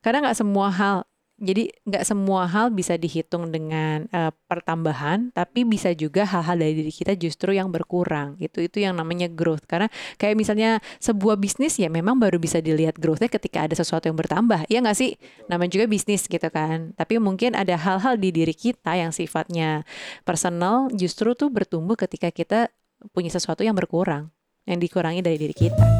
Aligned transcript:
Karena 0.00 0.28
nggak 0.28 0.38
semua 0.38 0.68
hal, 0.70 0.96
jadi 1.38 1.70
nggak 1.86 2.02
semua 2.02 2.50
hal 2.50 2.74
bisa 2.74 2.98
dihitung 2.98 3.54
dengan 3.54 4.10
uh, 4.10 4.34
pertambahan, 4.50 5.30
tapi 5.30 5.62
bisa 5.62 5.94
juga 5.94 6.26
hal-hal 6.26 6.58
dari 6.58 6.74
diri 6.82 6.90
kita 6.90 7.14
justru 7.14 7.54
yang 7.54 7.70
berkurang. 7.70 8.34
Itu 8.42 8.58
itu 8.58 8.82
yang 8.82 8.98
namanya 8.98 9.30
growth. 9.30 9.62
Karena 9.70 9.86
kayak 10.18 10.34
misalnya 10.34 10.82
sebuah 10.98 11.38
bisnis 11.38 11.78
ya 11.78 11.86
memang 11.86 12.18
baru 12.18 12.42
bisa 12.42 12.58
dilihat 12.58 12.98
growthnya 12.98 13.30
ketika 13.30 13.70
ada 13.70 13.78
sesuatu 13.78 14.10
yang 14.10 14.18
bertambah. 14.18 14.66
Iya 14.66 14.82
nggak 14.82 14.98
sih? 14.98 15.14
Namanya 15.46 15.78
juga 15.78 15.86
bisnis 15.86 16.26
gitu 16.26 16.48
kan. 16.50 16.90
Tapi 16.98 17.22
mungkin 17.22 17.54
ada 17.54 17.78
hal-hal 17.78 18.18
di 18.18 18.34
diri 18.34 18.54
kita 18.54 18.98
yang 18.98 19.14
sifatnya 19.14 19.86
personal 20.26 20.90
justru 20.90 21.38
tuh 21.38 21.54
bertumbuh 21.54 21.94
ketika 21.94 22.34
kita 22.34 22.66
punya 23.14 23.30
sesuatu 23.30 23.62
yang 23.62 23.78
berkurang, 23.78 24.34
yang 24.66 24.82
dikurangi 24.82 25.22
dari 25.22 25.38
diri 25.38 25.54
kita. 25.54 25.97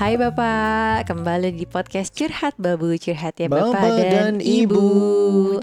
Hai 0.00 0.16
Bapak, 0.16 1.12
kembali 1.12 1.52
di 1.60 1.68
podcast 1.68 2.16
Curhat 2.16 2.56
Babu 2.56 2.88
Curhat 2.96 3.36
ya 3.36 3.52
Bapak, 3.52 3.76
Bapak 3.76 4.00
dan, 4.00 4.08
dan 4.08 4.34
Ibu. 4.40 5.60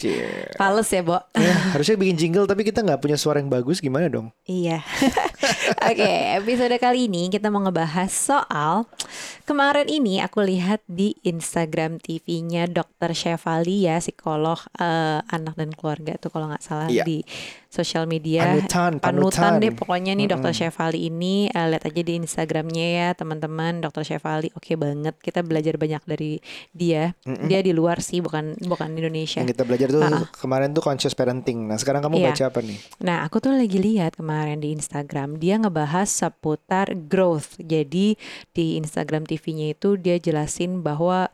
Fales 0.54 0.90
ya, 0.94 1.02
Bo. 1.02 1.18
Ya, 1.34 1.58
harusnya 1.74 1.98
bikin 1.98 2.22
jingle 2.22 2.46
tapi 2.46 2.62
kita 2.62 2.86
nggak 2.86 3.02
punya 3.02 3.18
suara 3.18 3.42
yang 3.42 3.50
bagus, 3.50 3.82
gimana 3.82 4.14
dong? 4.14 4.30
Iya. 4.46 4.86
Oke, 5.90 6.06
okay, 6.06 6.38
episode 6.38 6.78
kali 6.78 7.10
ini 7.10 7.34
kita 7.34 7.50
mau 7.50 7.66
ngebahas 7.66 8.14
soal 8.14 8.86
kemarin 9.50 9.90
ini 9.90 10.22
aku 10.22 10.46
lihat 10.46 10.86
di 10.86 11.18
Instagram 11.26 11.98
TV-nya 11.98 12.70
Dr. 12.70 13.18
Shefali 13.18 13.90
ya, 13.90 13.98
psikolog 13.98 14.62
uh, 14.78 15.26
anak 15.34 15.58
dan 15.58 15.74
keluarga 15.74 16.14
tuh 16.22 16.30
kalau 16.30 16.54
nggak 16.54 16.62
salah 16.62 16.94
iya. 16.94 17.02
di 17.02 17.26
sosial 17.68 18.08
media 18.08 18.48
panutan, 18.48 18.98
panutan, 18.98 19.02
panutan 19.04 19.52
deh 19.60 19.72
pokoknya 19.76 20.14
nih 20.16 20.28
mm 20.28 20.34
-hmm. 20.34 20.44
Dr. 20.44 20.54
Shefali 20.56 21.00
ini 21.12 21.52
uh, 21.52 21.68
lihat 21.72 21.84
aja 21.84 22.02
di 22.02 22.14
Instagramnya 22.18 22.88
ya 22.88 23.08
teman-teman 23.14 23.84
Dr. 23.84 24.04
Shefali 24.08 24.50
oke 24.56 24.64
okay 24.64 24.76
banget 24.80 25.16
kita 25.20 25.44
belajar 25.44 25.76
banyak 25.76 26.04
dari 26.08 26.40
dia 26.72 27.14
mm 27.28 27.34
-hmm. 27.36 27.48
dia 27.52 27.60
di 27.62 27.72
luar 27.76 28.00
sih 28.00 28.24
bukan 28.24 28.56
bukan 28.66 28.90
Indonesia 28.96 29.44
yang 29.44 29.52
kita 29.52 29.68
belajar 29.68 29.88
tuh 29.92 30.02
uh 30.02 30.08
-uh. 30.08 30.26
kemarin 30.40 30.72
tuh 30.72 30.84
conscious 30.84 31.14
parenting 31.14 31.68
nah 31.68 31.76
sekarang 31.76 32.00
kamu 32.02 32.24
yeah. 32.24 32.32
baca 32.32 32.44
apa 32.50 32.60
nih 32.64 32.80
nah 33.04 33.18
aku 33.28 33.44
tuh 33.44 33.54
lagi 33.54 33.78
lihat 33.78 34.16
kemarin 34.16 34.64
di 34.64 34.72
Instagram 34.72 35.38
dia 35.38 35.60
ngebahas 35.60 36.08
seputar 36.08 36.96
growth 36.96 37.60
jadi 37.60 38.16
di 38.56 38.66
Instagram 38.80 39.28
TV-nya 39.28 39.76
itu 39.76 40.00
dia 40.00 40.18
jelasin 40.18 40.82
bahwa 40.82 41.30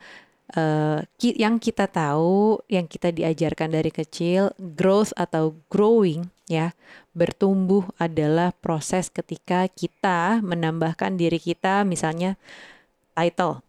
uh, 0.57 1.01
ki 1.17 1.35
yang 1.37 1.57
kita 1.57 1.89
tahu, 1.89 2.61
yang 2.69 2.85
kita 2.85 3.09
diajarkan 3.09 3.73
dari 3.73 3.89
kecil, 3.89 4.53
growth 4.57 5.11
atau 5.17 5.57
growing 5.69 6.29
ya, 6.47 6.73
bertumbuh 7.13 7.85
adalah 7.97 8.53
proses 8.57 9.09
ketika 9.09 9.69
kita 9.69 10.41
menambahkan 10.41 11.17
diri 11.17 11.37
kita 11.41 11.85
misalnya 11.85 12.37
title 13.13 13.61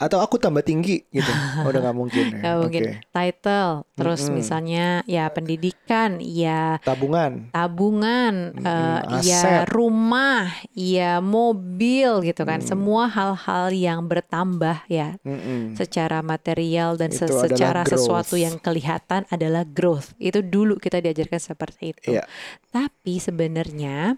atau 0.00 0.24
aku 0.24 0.40
tambah 0.40 0.64
tinggi 0.64 1.04
gitu 1.12 1.28
oh, 1.28 1.68
udah 1.68 1.80
nggak 1.84 1.96
mungkin 1.96 2.24
ya 2.32 2.40
gak 2.40 2.56
mungkin 2.56 2.82
okay. 2.88 2.96
title 3.12 3.84
terus 3.92 4.20
mm 4.24 4.26
-hmm. 4.26 4.36
misalnya 4.40 4.86
ya 5.04 5.24
pendidikan 5.28 6.10
ya 6.24 6.80
tabungan 6.80 7.52
tabungan 7.52 8.56
mm 8.56 8.64
-hmm. 8.64 9.12
uh, 9.12 9.20
ya 9.20 9.68
rumah 9.68 10.48
ya 10.72 11.20
mobil 11.20 12.24
gitu 12.24 12.48
kan 12.48 12.64
mm. 12.64 12.68
semua 12.72 13.12
hal-hal 13.12 13.68
yang 13.76 14.08
bertambah 14.08 14.88
ya 14.88 15.20
mm 15.20 15.36
-hmm. 15.36 15.62
secara 15.76 16.24
material 16.24 16.96
dan 16.96 17.12
se 17.12 17.28
secara 17.28 17.84
sesuatu 17.84 18.40
yang 18.40 18.56
kelihatan 18.56 19.28
adalah 19.28 19.68
growth 19.68 20.16
itu 20.16 20.40
dulu 20.40 20.80
kita 20.80 21.04
diajarkan 21.04 21.36
seperti 21.36 21.92
itu 21.92 22.16
yeah. 22.16 22.24
tapi 22.72 23.20
sebenarnya 23.20 24.16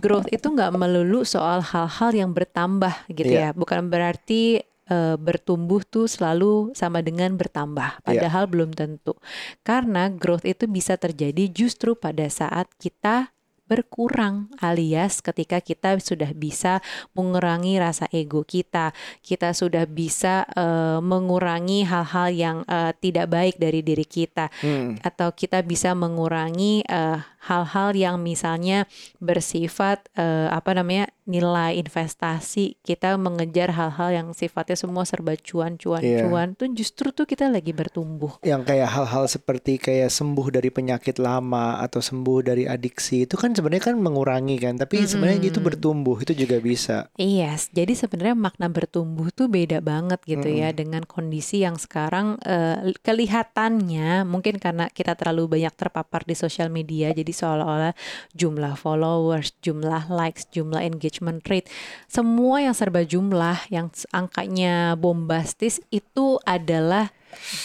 growth 0.00 0.32
itu 0.32 0.48
nggak 0.48 0.72
melulu 0.72 1.28
soal 1.28 1.60
hal-hal 1.60 2.16
yang 2.16 2.32
bertambah 2.32 3.04
gitu 3.12 3.36
yeah. 3.36 3.52
ya 3.52 3.56
bukan 3.56 3.92
berarti 3.92 4.69
uh, 4.90 5.16
bertumbuh 5.16 5.80
tuh 5.86 6.10
selalu 6.10 6.74
sama 6.74 7.00
dengan 7.00 7.38
bertambah, 7.38 8.02
iya. 8.02 8.04
padahal 8.04 8.44
yeah. 8.44 8.52
belum 8.52 8.70
tentu. 8.74 9.14
Karena 9.62 10.10
growth 10.10 10.44
itu 10.44 10.66
bisa 10.66 10.98
terjadi 10.98 11.46
justru 11.48 11.94
pada 11.94 12.26
saat 12.26 12.66
kita 12.76 13.30
berkurang 13.70 14.50
alias 14.58 15.22
ketika 15.22 15.62
kita 15.62 15.94
sudah 16.02 16.34
bisa 16.34 16.82
mengurangi 17.14 17.78
rasa 17.78 18.10
ego 18.10 18.42
kita, 18.42 18.90
kita 19.22 19.54
sudah 19.54 19.86
bisa 19.86 20.42
uh, 20.58 20.98
mengurangi 20.98 21.86
hal-hal 21.86 22.28
yang 22.34 22.58
uh, 22.66 22.90
tidak 22.98 23.30
baik 23.30 23.62
dari 23.62 23.86
diri 23.86 24.02
kita 24.02 24.50
hmm. 24.58 25.06
atau 25.06 25.30
kita 25.30 25.62
bisa 25.62 25.94
mengurangi 25.94 26.82
hal 26.90 27.22
hal-hal 27.40 27.96
yang 27.96 28.20
misalnya 28.20 28.84
bersifat 29.16 30.04
uh, 30.16 30.52
apa 30.52 30.76
namanya 30.76 31.08
nilai 31.30 31.78
investasi 31.78 32.82
kita 32.82 33.14
mengejar 33.14 33.70
hal-hal 33.70 34.10
yang 34.10 34.28
sifatnya 34.34 34.74
semua 34.74 35.06
serba 35.06 35.38
cuan 35.38 35.78
cuan 35.78 36.02
yeah. 36.02 36.26
cuan 36.26 36.58
tuh 36.58 36.68
justru 36.74 37.14
tuh 37.14 37.24
kita 37.24 37.46
lagi 37.46 37.70
bertumbuh 37.70 38.42
yang 38.42 38.66
kayak 38.66 38.90
hal-hal 38.90 39.30
seperti 39.30 39.78
kayak 39.78 40.10
sembuh 40.10 40.50
dari 40.50 40.68
penyakit 40.74 41.22
lama 41.22 41.78
atau 41.80 42.02
sembuh 42.02 42.38
dari 42.42 42.66
adiksi 42.66 43.30
itu 43.30 43.38
kan 43.38 43.54
sebenarnya 43.54 43.94
kan 43.94 43.96
mengurangi 43.96 44.58
kan 44.58 44.74
tapi 44.76 45.00
mm 45.00 45.02
-hmm. 45.06 45.10
sebenarnya 45.14 45.40
itu 45.46 45.60
bertumbuh 45.62 46.18
itu 46.18 46.34
juga 46.34 46.58
bisa 46.58 47.08
iya 47.14 47.54
yes, 47.54 47.70
jadi 47.70 47.94
sebenarnya 47.94 48.36
makna 48.36 48.66
bertumbuh 48.66 49.30
tuh 49.30 49.46
beda 49.46 49.78
banget 49.80 50.18
gitu 50.26 50.50
mm 50.50 50.52
-hmm. 50.52 50.62
ya 50.66 50.68
dengan 50.74 51.02
kondisi 51.06 51.62
yang 51.62 51.78
sekarang 51.78 52.42
uh, 52.42 52.90
kelihatannya 53.06 54.26
mungkin 54.26 54.58
karena 54.58 54.90
kita 54.90 55.14
terlalu 55.14 55.60
banyak 55.60 55.74
terpapar 55.78 56.26
di 56.26 56.34
sosial 56.34 56.68
media 56.74 57.14
jadi 57.14 57.29
seolah-olah 57.32 57.94
jumlah 58.34 58.74
followers 58.78 59.54
jumlah 59.62 60.10
likes 60.10 60.46
jumlah 60.50 60.82
engagement 60.82 61.20
engagement 61.20 61.42
rate, 61.48 61.68
semua 62.06 62.64
yang 62.64 62.74
serba 62.74 63.02
jumlah, 63.02 63.68
yang 63.72 63.88
angkanya 64.10 64.94
bombastis 64.94 65.78
itu 65.90 66.40
adalah 66.42 67.12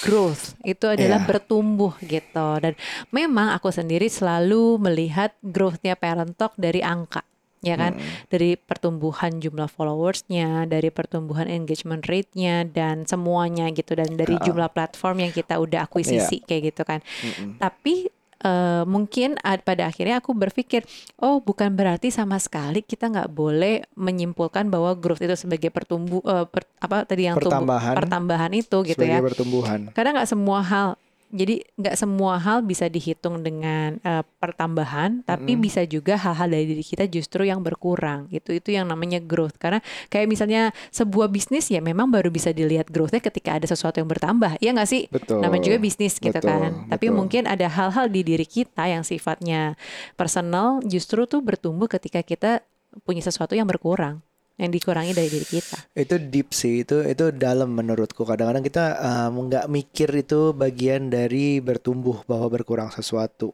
growth 0.06 0.54
itu 0.62 0.86
adalah 0.86 1.26
yeah. 1.26 1.26
bertumbuh 1.26 1.98
gitu 2.06 2.50
dan 2.62 2.78
memang 3.10 3.50
aku 3.50 3.74
sendiri 3.74 4.06
selalu 4.14 4.78
melihat 4.78 5.34
growthnya 5.42 5.98
parent 5.98 6.38
talk 6.38 6.54
dari 6.54 6.86
angka 6.86 7.26
ya 7.66 7.74
kan 7.74 7.98
hmm. 7.98 8.30
dari 8.30 8.62
pertumbuhan 8.62 9.42
jumlah 9.42 9.66
followersnya 9.66 10.70
dari 10.70 10.94
pertumbuhan 10.94 11.50
engagement 11.50 12.06
rate-nya 12.06 12.62
dan 12.70 13.10
semuanya 13.10 13.74
gitu 13.74 13.98
dan 13.98 14.14
dari 14.14 14.38
uh, 14.38 14.44
jumlah 14.46 14.70
platform 14.70 15.26
yang 15.26 15.34
kita 15.34 15.58
udah 15.58 15.90
akuisisi 15.90 16.46
yeah. 16.46 16.46
kayak 16.46 16.62
gitu 16.70 16.86
kan 16.86 17.02
mm 17.02 17.32
-mm. 17.34 17.50
tapi 17.58 18.14
uh, 18.44 18.84
mungkin 18.90 19.40
pada 19.40 19.88
akhirnya 19.88 20.20
aku 20.20 20.36
berpikir 20.36 20.84
oh 21.22 21.40
bukan 21.40 21.72
berarti 21.78 22.12
sama 22.12 22.36
sekali 22.42 22.84
kita 22.84 23.08
nggak 23.08 23.30
boleh 23.32 23.86
menyimpulkan 23.96 24.68
bahwa 24.68 24.92
growth 24.98 25.24
itu 25.24 25.38
sebagai 25.38 25.72
pertumbuh 25.72 26.20
uh, 26.26 26.50
per, 26.50 26.68
apa 26.82 27.08
tadi 27.08 27.30
yang 27.30 27.38
pertambahan, 27.40 27.96
tumbuh, 27.96 28.00
pertambahan. 28.02 28.52
itu 28.56 28.78
gitu 28.84 29.04
ya. 29.04 29.20
Pertumbuhan. 29.24 29.80
Karena 29.94 30.20
nggak 30.20 30.30
semua 30.30 30.60
hal 30.66 30.88
jadi 31.34 31.62
nggak 31.76 31.96
semua 31.98 32.38
hal 32.38 32.62
bisa 32.62 32.86
dihitung 32.86 33.42
dengan 33.42 33.98
uh, 34.06 34.22
pertambahan, 34.38 35.26
tapi 35.26 35.58
mm. 35.58 35.62
bisa 35.62 35.82
juga 35.84 36.16
hal-hal 36.16 36.48
dari 36.48 36.66
diri 36.70 36.84
kita 36.86 37.10
justru 37.10 37.50
yang 37.50 37.66
berkurang. 37.66 38.30
Itu 38.30 38.54
itu 38.54 38.72
yang 38.72 38.88
namanya 38.88 39.18
growth. 39.20 39.58
Karena 39.58 39.82
kayak 40.14 40.30
misalnya 40.30 40.70
sebuah 40.94 41.28
bisnis 41.34 41.68
ya 41.74 41.82
memang 41.82 42.08
baru 42.14 42.30
bisa 42.30 42.54
dilihat 42.54 42.94
growthnya 42.94 43.20
ketika 43.20 43.58
ada 43.58 43.66
sesuatu 43.66 43.98
yang 43.98 44.10
bertambah. 44.10 44.62
Iya 44.62 44.78
nggak 44.78 44.90
sih? 44.90 45.10
Betul. 45.10 45.42
Namanya 45.42 45.64
juga 45.66 45.78
bisnis 45.82 46.16
gitu 46.22 46.32
betul, 46.32 46.50
kan. 46.50 46.72
Betul. 46.72 46.90
Tapi 46.94 47.06
mungkin 47.10 47.44
ada 47.50 47.68
hal-hal 47.68 48.06
di 48.08 48.22
diri 48.22 48.46
kita 48.46 48.86
yang 48.86 49.02
sifatnya 49.02 49.76
personal 50.14 50.80
justru 50.86 51.26
tuh 51.26 51.42
bertumbuh 51.42 51.90
ketika 51.90 52.22
kita 52.22 52.64
punya 53.04 53.20
sesuatu 53.20 53.58
yang 53.58 53.68
berkurang 53.68 54.24
yang 54.56 54.72
dikurangi 54.72 55.12
dari 55.12 55.28
diri 55.28 55.48
kita. 55.48 55.78
Itu 55.92 56.16
deep 56.16 56.56
sih, 56.56 56.88
itu 56.88 57.04
itu 57.04 57.36
dalam 57.36 57.76
menurutku. 57.76 58.24
Kadang-kadang 58.24 58.64
kita 58.64 58.86
nggak 59.32 59.66
um, 59.68 59.72
mikir 59.72 60.10
itu 60.16 60.56
bagian 60.56 61.12
dari 61.12 61.60
bertumbuh 61.60 62.24
bahwa 62.24 62.48
berkurang 62.48 62.88
sesuatu. 62.92 63.52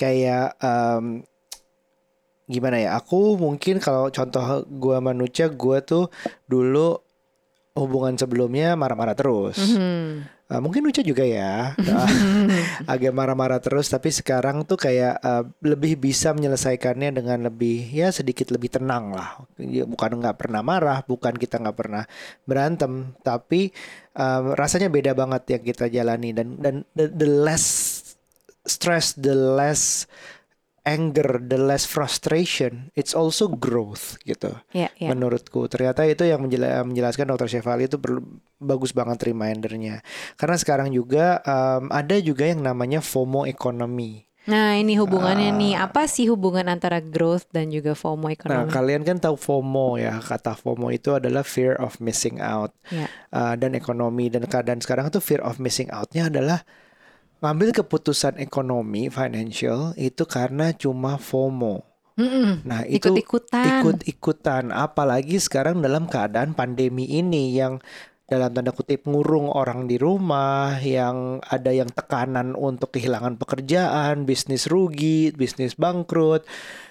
Kayak 0.00 0.56
um, 0.64 1.20
gimana 2.48 2.80
ya? 2.80 2.96
Aku 2.96 3.36
mungkin 3.36 3.76
kalau 3.76 4.08
contoh 4.08 4.64
gue 4.64 4.96
manusia, 5.04 5.52
gue 5.52 5.78
tuh 5.84 6.08
dulu 6.48 6.96
hubungan 7.76 8.16
sebelumnya 8.16 8.72
marah-marah 8.72 9.14
terus. 9.14 9.60
Mm 9.60 9.76
-hmm 9.76 10.37
Uh, 10.48 10.64
mungkin 10.64 10.88
Uca 10.88 11.04
juga 11.04 11.28
ya. 11.28 11.76
Uh, 11.76 12.08
agak 12.92 13.12
marah-marah 13.12 13.60
terus 13.60 13.92
tapi 13.92 14.08
sekarang 14.08 14.64
tuh 14.64 14.80
kayak 14.80 15.20
uh, 15.20 15.44
lebih 15.60 16.00
bisa 16.00 16.32
menyelesaikannya 16.32 17.12
dengan 17.12 17.52
lebih 17.52 17.84
ya 17.92 18.08
sedikit 18.08 18.48
lebih 18.48 18.72
tenang 18.80 19.12
lah. 19.12 19.44
Ya, 19.60 19.84
bukan 19.84 20.16
nggak 20.24 20.40
pernah 20.40 20.64
marah 20.64 21.04
bukan 21.04 21.36
kita 21.36 21.60
nggak 21.60 21.76
pernah 21.76 22.08
berantem 22.48 23.12
tapi 23.20 23.76
uh, 24.16 24.56
rasanya 24.56 24.88
beda 24.88 25.12
banget 25.12 25.60
yang 25.60 25.62
kita 25.68 25.84
jalani. 25.92 26.32
Dan 26.32 26.56
dan 26.56 26.74
the, 26.96 27.12
the 27.12 27.28
less 27.28 27.66
stress 28.64 29.12
the 29.20 29.36
less 29.36 30.08
anger, 30.88 31.44
the 31.44 31.60
less 31.60 31.84
frustration, 31.84 32.88
it's 32.96 33.12
also 33.12 33.52
growth 33.52 34.16
gitu. 34.24 34.56
Yeah, 34.72 34.88
yeah. 34.96 35.12
Menurutku 35.12 35.68
ternyata 35.68 36.08
itu 36.08 36.24
yang 36.24 36.40
menjelaskan 36.48 37.28
Dr. 37.28 37.52
Shefali 37.52 37.92
itu 37.92 38.00
perlu 38.00 38.24
bagus 38.56 38.96
banget 38.96 39.28
remindernya. 39.28 40.00
Karena 40.40 40.56
sekarang 40.56 40.88
juga 40.88 41.44
um, 41.44 41.92
ada 41.92 42.16
juga 42.24 42.48
yang 42.48 42.64
namanya 42.64 43.04
FOMO 43.04 43.44
economy. 43.44 44.24
Nah 44.48 44.80
ini 44.80 44.96
hubungannya 44.96 45.52
uh, 45.52 45.58
nih 45.60 45.74
apa 45.76 46.08
sih 46.08 46.32
hubungan 46.32 46.72
antara 46.72 47.04
growth 47.04 47.44
dan 47.52 47.68
juga 47.68 47.92
FOMO 47.92 48.32
ekonomi? 48.32 48.64
Nah 48.64 48.72
kalian 48.72 49.04
kan 49.04 49.20
tahu 49.20 49.36
FOMO 49.36 50.00
ya 50.00 50.16
kata 50.24 50.56
FOMO 50.56 50.88
itu 50.88 51.12
adalah 51.12 51.44
fear 51.44 51.76
of 51.76 52.00
missing 52.00 52.40
out 52.40 52.72
yeah. 52.88 53.12
uh, 53.28 53.60
dan 53.60 53.76
ekonomi 53.76 54.32
dan 54.32 54.48
keadaan 54.48 54.80
sekarang 54.80 55.12
itu 55.12 55.20
fear 55.20 55.44
of 55.44 55.60
missing 55.60 55.92
outnya 55.92 56.32
adalah 56.32 56.64
ngambil 57.38 57.70
keputusan 57.70 58.42
ekonomi 58.42 59.06
financial 59.08 59.94
itu 59.94 60.26
karena 60.26 60.74
cuma 60.74 61.16
FOMO. 61.16 61.86
Mm-mm. 62.18 62.66
Nah 62.66 62.82
itu 62.82 63.14
ikut-ikutan. 63.14 63.62
ikut-ikutan 63.62 64.64
apalagi 64.74 65.38
sekarang 65.38 65.78
dalam 65.78 66.10
keadaan 66.10 66.50
pandemi 66.50 67.06
ini 67.06 67.54
yang 67.54 67.78
dalam 68.28 68.52
tanda 68.52 68.76
kutip 68.76 69.08
ngurung 69.08 69.48
orang 69.48 69.88
di 69.88 69.96
rumah, 69.96 70.76
yang 70.84 71.40
ada 71.48 71.72
yang 71.72 71.88
tekanan 71.88 72.52
untuk 72.52 72.92
kehilangan 72.92 73.40
pekerjaan, 73.40 74.28
bisnis 74.28 74.68
rugi, 74.68 75.32
bisnis 75.32 75.78
bangkrut, 75.80 76.44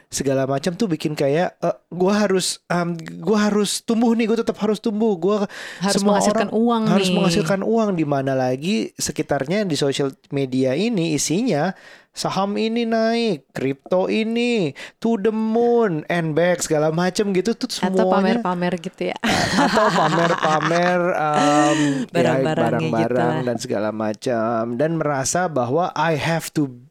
segala 0.07 0.48
macam 0.48 0.71
tuh 0.74 0.88
bikin 0.88 1.13
kayak 1.13 1.59
uh, 1.59 1.75
gue 1.92 2.13
harus 2.13 2.63
um, 2.71 2.95
gue 2.98 3.38
harus 3.38 3.83
tumbuh 3.83 4.15
nih, 4.15 4.31
gue 4.31 4.38
tetap 4.39 4.56
harus 4.63 4.80
tumbuh, 4.80 5.13
gue 5.19 5.38
harus 5.83 6.00
semua 6.00 6.18
menghasilkan 6.18 6.48
orang 6.48 6.63
uang 6.63 6.83
harus 6.88 7.07
nih. 7.07 7.15
menghasilkan 7.19 7.62
uang 7.63 7.89
di 8.00 8.06
mana 8.07 8.33
lagi 8.33 8.92
sekitarnya 8.95 9.68
di 9.68 9.75
sosial 9.75 10.15
media 10.31 10.74
ini 10.74 11.15
isinya 11.15 11.75
saham 12.18 12.57
ini 12.57 12.81
naik, 12.89 13.54
kripto 13.54 14.09
ini 14.09 14.74
to 14.98 15.21
the 15.21 15.30
moon, 15.30 16.01
and 16.09 16.33
back 16.33 16.65
segala 16.65 16.89
macam 16.89 17.30
gitu 17.30 17.54
tuh 17.54 17.69
semuanya. 17.69 17.94
Atau 17.94 18.06
pamer-pamer 18.09 18.74
gitu 18.81 19.01
ya. 19.13 19.18
Atau 19.69 19.86
pamer-pamer 19.94 21.00
um, 21.13 21.80
barang-barang 22.09 22.81
ya, 22.89 23.45
dan 23.45 23.57
segala 23.62 23.94
macam 23.94 24.74
dan 24.81 24.98
merasa 24.98 25.45
bahwa 25.45 25.94
I 25.94 26.18
have 26.18 26.50
to 26.57 26.87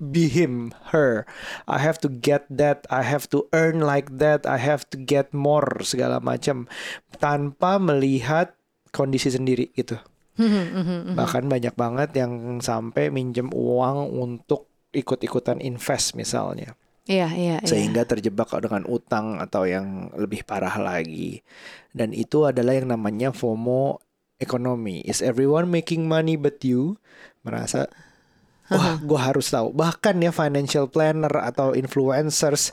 be 0.00 0.32
him, 0.32 0.72
her. 0.90 1.28
I 1.68 1.78
have 1.84 2.00
to 2.00 2.08
get 2.08 2.48
that, 2.48 2.88
I 2.88 3.04
have 3.04 3.28
to 3.36 3.46
earn 3.52 3.84
like 3.84 4.08
that, 4.18 4.48
I 4.48 4.56
have 4.56 4.88
to 4.90 4.96
get 4.96 5.36
more 5.36 5.84
segala 5.84 6.18
macam 6.18 6.66
tanpa 7.20 7.76
melihat 7.76 8.56
kondisi 8.90 9.30
sendiri 9.30 9.68
gitu. 9.76 10.00
Bahkan 11.14 11.52
banyak 11.52 11.76
banget 11.76 12.16
yang 12.16 12.64
sampai 12.64 13.12
minjem 13.12 13.52
uang 13.52 14.08
untuk 14.16 14.72
ikut-ikutan 14.90 15.60
invest 15.60 16.16
misalnya. 16.16 16.72
Iya, 17.10 17.28
iya, 17.34 17.56
iya. 17.60 17.68
Sehingga 17.68 18.06
iya. 18.06 18.10
terjebak 18.10 18.54
dengan 18.62 18.86
utang 18.86 19.42
atau 19.42 19.66
yang 19.66 20.14
lebih 20.16 20.46
parah 20.46 20.78
lagi. 20.80 21.42
Dan 21.90 22.14
itu 22.14 22.46
adalah 22.46 22.76
yang 22.76 22.88
namanya 22.94 23.34
FOMO 23.34 23.98
ekonomi. 24.38 25.02
Is 25.04 25.20
everyone 25.20 25.68
making 25.68 26.06
money 26.06 26.38
but 26.38 26.62
you? 26.62 26.96
Merasa 27.42 27.90
wah, 28.70 28.96
gue 28.98 29.20
harus 29.20 29.46
tahu. 29.50 29.74
Bahkan 29.74 30.22
ya 30.22 30.30
financial 30.30 30.86
planner 30.86 31.30
atau 31.30 31.74
influencers 31.74 32.70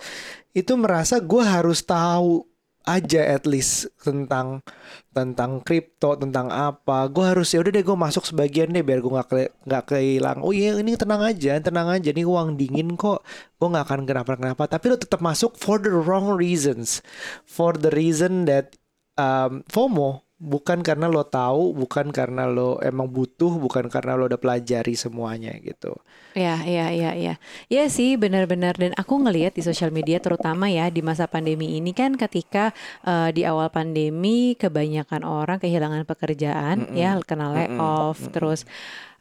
itu 0.53 0.73
merasa 0.73 1.21
gue 1.21 1.43
harus 1.43 1.85
tahu 1.85 2.45
aja 2.87 3.19
at 3.19 3.43
least 3.43 3.91
tentang 3.99 4.63
tentang 5.11 5.59
kripto 5.59 6.15
tentang 6.15 6.47
apa. 6.47 7.11
Gue 7.11 7.27
harus 7.27 7.51
ya 7.51 7.59
udah 7.59 7.71
deh 7.75 7.83
gue 7.83 7.97
masuk 7.99 8.23
sebagian 8.23 8.71
deh 8.71 8.81
biar 8.81 9.03
gue 9.03 9.11
nggak 9.11 9.67
nggak 9.67 9.83
kehilang. 9.91 10.39
Oh 10.39 10.55
iya 10.55 10.79
ini 10.79 10.95
tenang 10.95 11.19
aja 11.19 11.59
tenang 11.59 11.91
aja. 11.91 12.09
Nih 12.15 12.23
uang 12.23 12.55
dingin 12.55 12.95
kok. 12.95 13.27
Gue 13.59 13.67
nggak 13.67 13.85
akan 13.91 14.01
kenapa 14.07 14.39
kenapa 14.39 14.63
tapi 14.71 14.95
lo 14.95 14.97
tetap 14.97 15.19
masuk 15.19 15.59
for 15.59 15.83
the 15.83 15.91
wrong 15.91 16.31
reasons. 16.31 17.03
For 17.43 17.75
the 17.75 17.91
reason 17.91 18.47
that 18.47 18.79
um, 19.19 19.67
FOMO 19.67 20.26
bukan 20.37 20.85
karena 20.85 21.09
lo 21.09 21.25
tahu, 21.25 21.73
bukan 21.73 22.13
karena 22.13 22.45
lo 22.45 22.77
emang 22.85 23.09
butuh, 23.09 23.57
bukan 23.57 23.89
karena 23.89 24.13
lo 24.13 24.29
udah 24.29 24.37
pelajari 24.37 24.93
semuanya 24.93 25.57
gitu. 25.57 25.97
Ya, 26.37 26.61
ya, 26.61 26.93
ya, 26.93 27.17
ya. 27.17 27.41
Ya 27.73 27.83
sih, 27.89 28.21
benar-benar. 28.21 28.77
Dan 28.77 28.93
aku 28.93 29.17
ngelihat 29.17 29.57
di 29.57 29.65
sosial 29.65 29.89
media, 29.89 30.21
terutama 30.21 30.69
ya 30.69 30.93
di 30.93 31.01
masa 31.01 31.25
pandemi 31.25 31.81
ini 31.81 31.89
kan, 31.89 32.13
ketika 32.13 32.69
uh, 33.01 33.33
di 33.33 33.49
awal 33.49 33.73
pandemi 33.73 34.53
kebanyakan 34.53 35.25
orang 35.25 35.57
kehilangan 35.57 36.05
pekerjaan, 36.05 36.85
mm 36.85 36.89
-mm. 36.93 36.97
ya, 37.01 37.17
kena 37.25 37.49
layoff, 37.57 38.21
mm 38.21 38.25
-mm. 38.29 38.33
terus 38.37 38.69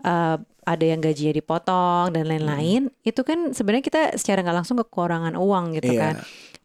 uh, 0.05 0.37
ada 0.69 0.85
yang 0.85 1.01
gajinya 1.01 1.33
dipotong 1.33 2.13
dan 2.13 2.29
lain-lain. 2.29 2.93
Mm. 2.93 3.09
Itu 3.09 3.25
kan 3.25 3.57
sebenarnya 3.57 3.85
kita 3.89 4.03
secara 4.21 4.45
nggak 4.45 4.57
langsung 4.61 4.77
kekurangan 4.85 5.33
uang 5.33 5.81
gitu 5.81 5.97
yeah. 5.97 6.13
kan. 6.13 6.15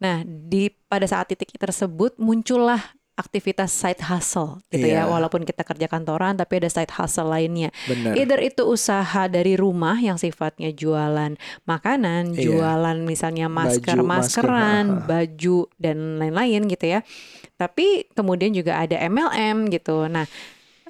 Nah, 0.02 0.18
di 0.26 0.68
pada 0.92 1.08
saat 1.08 1.30
titik 1.32 1.56
tersebut 1.56 2.20
muncullah 2.20 2.82
aktivitas 3.22 3.70
side 3.70 4.02
hustle 4.02 4.58
gitu 4.74 4.90
yeah. 4.90 5.02
ya 5.02 5.04
iya. 5.06 5.12
walaupun 5.14 5.46
kita 5.46 5.62
kerja 5.62 5.86
kantoran 5.86 6.34
tapi 6.34 6.58
ada 6.58 6.70
side 6.74 6.90
hustle 6.90 7.30
lainnya 7.30 7.70
Bener. 7.86 8.18
either 8.18 8.42
itu 8.42 8.66
usaha 8.66 9.30
dari 9.30 9.54
rumah 9.54 10.02
yang 10.02 10.18
sifatnya 10.18 10.74
jualan 10.74 11.38
makanan 11.70 12.34
yeah. 12.34 12.50
jualan 12.50 12.98
misalnya 13.06 13.46
masker 13.46 14.02
baju, 14.02 14.10
maskeran 14.10 14.86
masker, 14.90 15.06
baju 15.06 15.58
dan 15.78 15.98
lain-lain 16.18 16.66
gitu 16.66 16.86
ya 16.98 17.00
tapi 17.62 18.10
kemudian 18.18 18.58
juga 18.58 18.82
ada 18.82 18.98
MLM 18.98 19.70
gitu 19.70 20.10
nah 20.10 20.26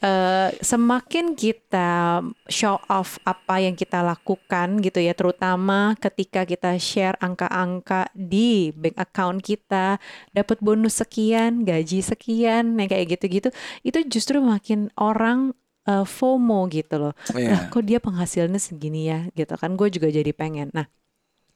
uh, 0.02 0.50
semakin 0.60 1.38
kita 1.38 2.22
show 2.50 2.78
off 2.90 3.22
apa 3.24 3.64
yang 3.64 3.78
kita 3.78 4.02
lakukan 4.02 4.82
gitu 4.82 5.00
ya 5.00 5.14
terutama 5.16 5.96
ketika 6.02 6.44
kita 6.44 6.76
share 6.82 7.16
angka-angka 7.22 8.10
di 8.18 8.74
bank 8.76 8.98
account 8.98 9.40
kita 9.46 10.02
dapat 10.34 10.58
bonus 10.60 11.00
sekian 11.00 11.64
gaji 11.64 12.02
sekian 12.04 12.76
yang 12.76 12.90
kayak 12.90 13.18
gitu-gitu 13.18 13.50
itu 13.86 14.00
justru 14.10 14.42
makin 14.42 14.90
orang 14.98 15.54
uh, 15.88 16.04
FOMO 16.04 16.68
gitu 16.74 17.10
loh 17.10 17.14
yeah. 17.38 17.56
nah, 17.56 17.62
kok 17.70 17.86
dia 17.86 18.02
penghasilannya 18.02 18.60
segini 18.60 19.08
ya 19.08 19.30
gitu 19.38 19.54
kan 19.56 19.78
gue 19.78 19.88
juga 19.94 20.10
jadi 20.12 20.34
pengen 20.34 20.74
nah 20.74 20.90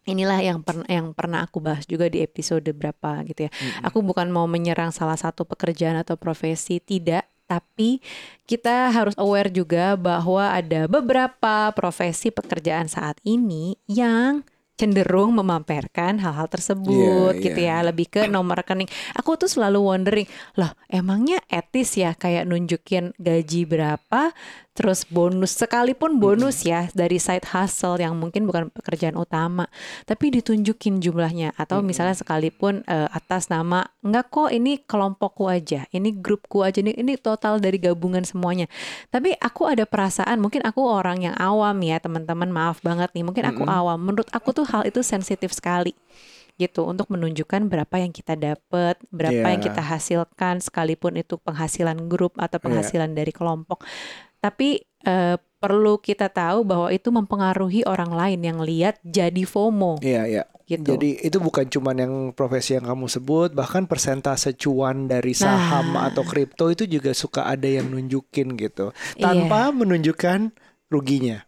Inilah 0.06 0.38
yang 0.38 0.62
per, 0.62 0.86
yang 0.86 1.18
pernah 1.18 1.50
aku 1.50 1.58
bahas 1.58 1.90
juga 1.90 2.06
di 2.06 2.22
episode 2.22 2.70
berapa 2.78 3.26
gitu 3.26 3.50
ya. 3.50 3.52
Mm 3.52 3.58
-hmm. 3.58 3.88
Aku 3.90 4.06
bukan 4.06 4.30
mau 4.30 4.46
menyerang 4.46 4.94
salah 4.94 5.18
satu 5.18 5.50
pekerjaan 5.50 5.98
atau 5.98 6.14
profesi, 6.14 6.78
tidak 6.78 7.26
tapi 7.46 8.02
kita 8.50 8.90
harus 8.94 9.14
aware 9.18 9.50
juga 9.50 9.94
bahwa 9.98 10.54
ada 10.54 10.90
beberapa 10.90 11.70
profesi 11.74 12.30
pekerjaan 12.30 12.90
saat 12.90 13.18
ini 13.26 13.78
yang 13.86 14.46
cenderung 14.76 15.32
memamperkan 15.40 16.20
hal-hal 16.20 16.52
tersebut 16.52 17.40
yeah, 17.40 17.44
gitu 17.44 17.60
yeah. 17.64 17.80
ya. 17.80 17.88
Lebih 17.90 18.08
ke 18.12 18.22
nomor 18.28 18.62
rekening. 18.62 18.92
Aku 19.16 19.40
tuh 19.40 19.48
selalu 19.48 19.80
wondering 19.80 20.28
loh 20.60 20.76
emangnya 20.92 21.40
etis 21.48 21.96
ya 21.96 22.12
kayak 22.14 22.44
nunjukin 22.46 23.16
gaji 23.16 23.64
berapa 23.66 24.36
terus 24.76 25.08
bonus 25.08 25.56
sekalipun 25.56 26.20
bonus 26.20 26.68
ya 26.68 26.92
dari 26.92 27.16
side 27.16 27.48
hustle 27.48 27.96
yang 27.96 28.12
mungkin 28.20 28.44
bukan 28.44 28.68
pekerjaan 28.76 29.16
utama 29.16 29.72
tapi 30.04 30.36
ditunjukin 30.36 31.00
jumlahnya 31.00 31.56
atau 31.56 31.80
misalnya 31.80 32.12
sekalipun 32.12 32.84
uh, 32.84 33.08
atas 33.16 33.48
nama 33.48 33.88
enggak 34.04 34.28
kok 34.28 34.52
ini 34.52 34.84
kelompokku 34.84 35.48
aja 35.48 35.88
ini 35.96 36.12
grupku 36.12 36.68
aja 36.68 36.84
ini 36.84 36.92
ini 36.92 37.16
total 37.16 37.64
dari 37.64 37.80
gabungan 37.80 38.28
semuanya 38.28 38.68
tapi 39.16 39.32
aku 39.40 39.64
ada 39.64 39.88
perasaan 39.88 40.44
mungkin 40.44 40.60
aku 40.68 40.84
orang 40.84 41.24
yang 41.24 41.36
awam 41.40 41.80
ya 41.80 41.96
teman-teman 42.04 42.52
maaf 42.52 42.84
banget 42.84 43.08
nih 43.16 43.24
mungkin 43.24 43.48
aku 43.48 43.64
awam 43.64 43.96
menurut 43.96 44.28
aku 44.36 44.52
tuh 44.52 44.68
hal 44.68 44.84
itu 44.84 45.00
sensitif 45.00 45.56
sekali 45.56 45.96
gitu 46.56 46.88
untuk 46.88 47.12
menunjukkan 47.12 47.68
berapa 47.68 47.96
yang 48.00 48.16
kita 48.16 48.40
dapat, 48.40 48.96
berapa 49.12 49.44
yeah. 49.44 49.52
yang 49.52 49.60
kita 49.60 49.84
hasilkan 49.84 50.64
sekalipun 50.64 51.20
itu 51.20 51.36
penghasilan 51.36 52.08
grup 52.08 52.40
atau 52.40 52.60
iya. 52.60 52.64
penghasilan 52.64 53.12
yeah. 53.12 53.18
dari 53.20 53.32
kelompok 53.36 53.84
tapi 54.46 54.86
uh, 55.10 55.42
perlu 55.58 55.98
kita 55.98 56.30
tahu 56.30 56.62
bahwa 56.62 56.94
itu 56.94 57.10
mempengaruhi 57.10 57.82
orang 57.90 58.14
lain 58.14 58.46
yang 58.46 58.62
lihat 58.62 59.02
jadi 59.02 59.42
FOMO. 59.50 59.98
Iya, 60.06 60.30
iya. 60.30 60.44
Gitu. 60.66 60.98
Jadi 60.98 61.22
itu 61.22 61.38
bukan 61.38 61.66
cuma 61.70 61.94
yang 61.94 62.34
profesi 62.34 62.74
yang 62.74 62.90
kamu 62.90 63.06
sebut, 63.06 63.54
bahkan 63.54 63.86
persentase 63.86 64.58
cuan 64.58 65.06
dari 65.06 65.38
saham 65.38 65.94
nah. 65.94 66.10
atau 66.10 66.26
kripto 66.26 66.74
itu 66.74 66.90
juga 66.90 67.14
suka 67.14 67.46
ada 67.46 67.70
yang 67.70 67.94
nunjukin 67.94 68.58
gitu, 68.58 68.90
tanpa 69.22 69.70
iya. 69.70 69.78
menunjukkan 69.78 70.40
ruginya. 70.90 71.42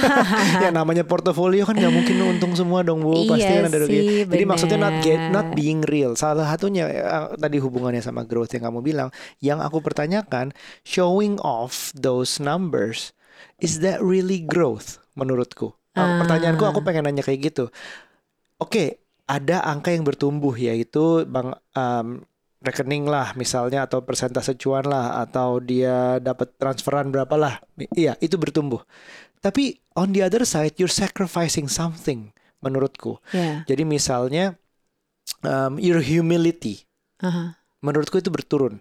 ya 0.64 0.68
namanya 0.68 1.08
portofolio 1.08 1.64
kan 1.64 1.76
nggak 1.76 1.94
mungkin 1.94 2.16
untung 2.36 2.52
semua 2.52 2.84
dong 2.84 3.00
bu, 3.00 3.24
iya 3.24 3.30
pasti 3.32 3.52
kan 3.52 3.64
ada 3.72 3.78
rugi. 3.80 4.00
Jadi 4.28 4.44
maksudnya 4.44 4.78
not 4.78 4.96
get, 5.00 5.20
not 5.32 5.46
being 5.56 5.80
real. 5.88 6.12
Salah 6.14 6.44
satunya 6.44 6.84
uh, 6.88 7.32
tadi 7.34 7.56
hubungannya 7.58 8.04
sama 8.04 8.28
growth 8.28 8.52
yang 8.52 8.68
kamu 8.68 8.80
bilang, 8.84 9.08
yang 9.40 9.58
aku 9.64 9.80
pertanyakan, 9.80 10.52
showing 10.84 11.40
off 11.40 11.90
those 11.96 12.36
numbers, 12.36 13.16
is 13.58 13.80
that 13.80 14.04
really 14.04 14.44
growth 14.44 15.00
menurutku? 15.16 15.72
Uh. 15.96 16.20
Pertanyaanku 16.20 16.64
aku 16.68 16.80
pengen 16.84 17.08
nanya 17.08 17.24
kayak 17.24 17.54
gitu. 17.54 17.72
Oke, 18.60 18.68
okay, 18.68 18.88
ada 19.24 19.64
angka 19.64 19.90
yang 19.96 20.04
bertumbuh 20.04 20.52
yaitu 20.54 21.24
bang 21.24 21.56
um, 21.72 22.22
rekening 22.64 23.04
lah 23.04 23.36
misalnya 23.36 23.84
atau 23.84 24.00
persentase 24.00 24.56
cuan 24.56 24.88
lah 24.88 25.20
atau 25.20 25.60
dia 25.60 26.18
dapat 26.18 26.56
transferan 26.56 27.12
berapa 27.12 27.36
lah 27.36 27.54
iya 27.92 28.16
itu 28.24 28.40
bertumbuh 28.40 28.80
tapi 29.44 29.76
on 29.94 30.16
the 30.16 30.24
other 30.24 30.48
side 30.48 30.74
you're 30.80 30.88
sacrificing 30.88 31.68
something 31.68 32.32
menurutku. 32.64 33.20
Yeah. 33.36 33.68
Jadi 33.68 33.84
misalnya 33.84 34.56
um, 35.44 35.76
your 35.76 36.00
humility, 36.00 36.88
uh 37.20 37.28
-huh. 37.28 37.48
menurutku 37.84 38.16
itu 38.16 38.32
berturun. 38.32 38.80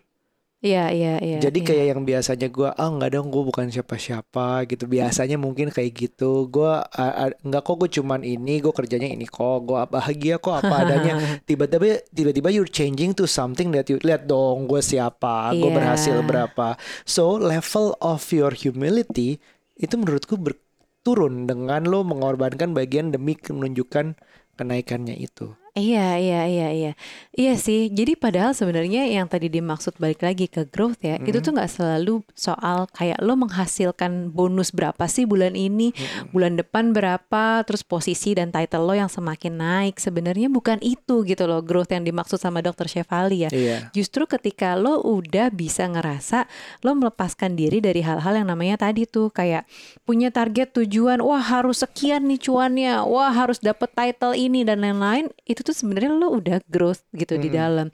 Iya 0.63 0.95
iya 0.95 1.13
iya. 1.19 1.37
Jadi 1.43 1.59
ya. 1.59 1.65
kayak 1.67 1.85
yang 1.91 2.01
biasanya 2.07 2.47
gue 2.47 2.69
ah 2.71 2.87
nggak 2.87 3.11
dong 3.19 3.27
gue 3.35 3.43
bukan 3.51 3.67
siapa-siapa 3.67 4.63
gitu. 4.71 4.87
Biasanya 4.87 5.35
mungkin 5.35 5.67
kayak 5.67 5.91
gitu. 5.91 6.47
Gue 6.47 6.79
uh, 6.79 7.29
nggak 7.43 7.61
kok 7.67 7.75
gue 7.83 7.89
cuman 7.99 8.23
ini 8.23 8.63
gue 8.63 8.71
kerjanya 8.71 9.11
ini 9.11 9.27
kok 9.27 9.67
gue 9.67 9.75
bahagia 9.91 10.39
kok 10.39 10.63
apa 10.63 10.87
adanya. 10.87 11.19
Tiba-tiba 11.51 11.99
tiba-tiba 12.15 12.47
you're 12.47 12.71
changing 12.71 13.11
to 13.11 13.27
something 13.27 13.75
that 13.75 13.91
you 13.91 13.99
lihat 13.99 14.23
dong 14.23 14.71
gue 14.71 14.79
siapa, 14.79 15.51
gue 15.51 15.67
yeah. 15.67 15.75
berhasil 15.75 16.15
berapa. 16.23 16.79
So 17.03 17.35
level 17.35 17.99
of 17.99 18.23
your 18.31 18.55
humility 18.55 19.43
itu 19.75 19.99
menurutku 19.99 20.39
berturun 20.39 21.43
dengan 21.43 21.83
lo 21.91 22.07
mengorbankan 22.07 22.71
bagian 22.71 23.11
demi 23.11 23.35
menunjukkan 23.35 24.15
kenaikannya 24.55 25.19
itu. 25.19 25.59
Iya, 25.73 26.21
iya, 26.21 26.45
iya, 26.45 26.67
iya. 26.69 26.91
Iya 27.33 27.57
sih. 27.57 27.89
Jadi 27.89 28.13
padahal 28.13 28.53
sebenarnya 28.53 29.09
yang 29.09 29.25
tadi 29.25 29.49
dimaksud 29.49 29.97
balik 29.97 30.21
lagi 30.21 30.45
ke 30.45 30.69
growth 30.69 31.01
ya, 31.01 31.17
hmm. 31.17 31.25
itu 31.25 31.41
tuh 31.41 31.49
nggak 31.49 31.65
selalu 31.65 32.21
soal 32.37 32.85
kayak 32.93 33.17
lo 33.25 33.33
menghasilkan 33.33 34.29
bonus 34.29 34.69
berapa 34.69 35.01
sih 35.09 35.25
bulan 35.25 35.57
ini, 35.57 35.89
hmm. 35.89 36.29
bulan 36.29 36.61
depan 36.61 36.93
berapa, 36.93 37.65
terus 37.65 37.81
posisi 37.81 38.37
dan 38.37 38.53
title 38.53 38.85
lo 38.85 38.93
yang 38.93 39.09
semakin 39.09 39.57
naik. 39.57 39.97
Sebenarnya 39.97 40.45
bukan 40.53 40.77
itu 40.85 41.25
gitu 41.25 41.49
loh 41.49 41.65
growth 41.65 41.89
yang 41.89 42.05
dimaksud 42.05 42.37
sama 42.37 42.61
dokter 42.61 42.85
Shefali 42.85 43.49
ya. 43.49 43.49
Iya. 43.49 43.89
Justru 43.97 44.29
ketika 44.29 44.77
lo 44.77 45.01
udah 45.01 45.49
bisa 45.49 45.89
ngerasa 45.89 46.45
lo 46.85 46.93
melepaskan 46.93 47.57
diri 47.57 47.81
dari 47.81 48.05
hal-hal 48.05 48.37
yang 48.37 48.45
namanya 48.45 48.77
tadi 48.77 49.09
tuh 49.09 49.33
kayak 49.33 49.65
punya 50.05 50.29
target 50.29 50.69
tujuan, 50.77 51.17
wah 51.17 51.41
harus 51.41 51.81
sekian 51.81 52.29
nih 52.29 52.37
cuannya, 52.37 53.01
wah 53.09 53.33
harus 53.33 53.57
dapet 53.57 53.89
title 53.97 54.37
ini 54.37 54.61
dan 54.61 54.85
lain-lain, 54.85 55.33
itu 55.49 55.62
tuh 55.63 55.73
sebenarnya 55.73 56.11
lo 56.11 56.35
udah 56.35 56.59
growth 56.67 57.07
gitu 57.15 57.39
hmm. 57.39 57.43
di 57.43 57.49
dalam 57.49 57.87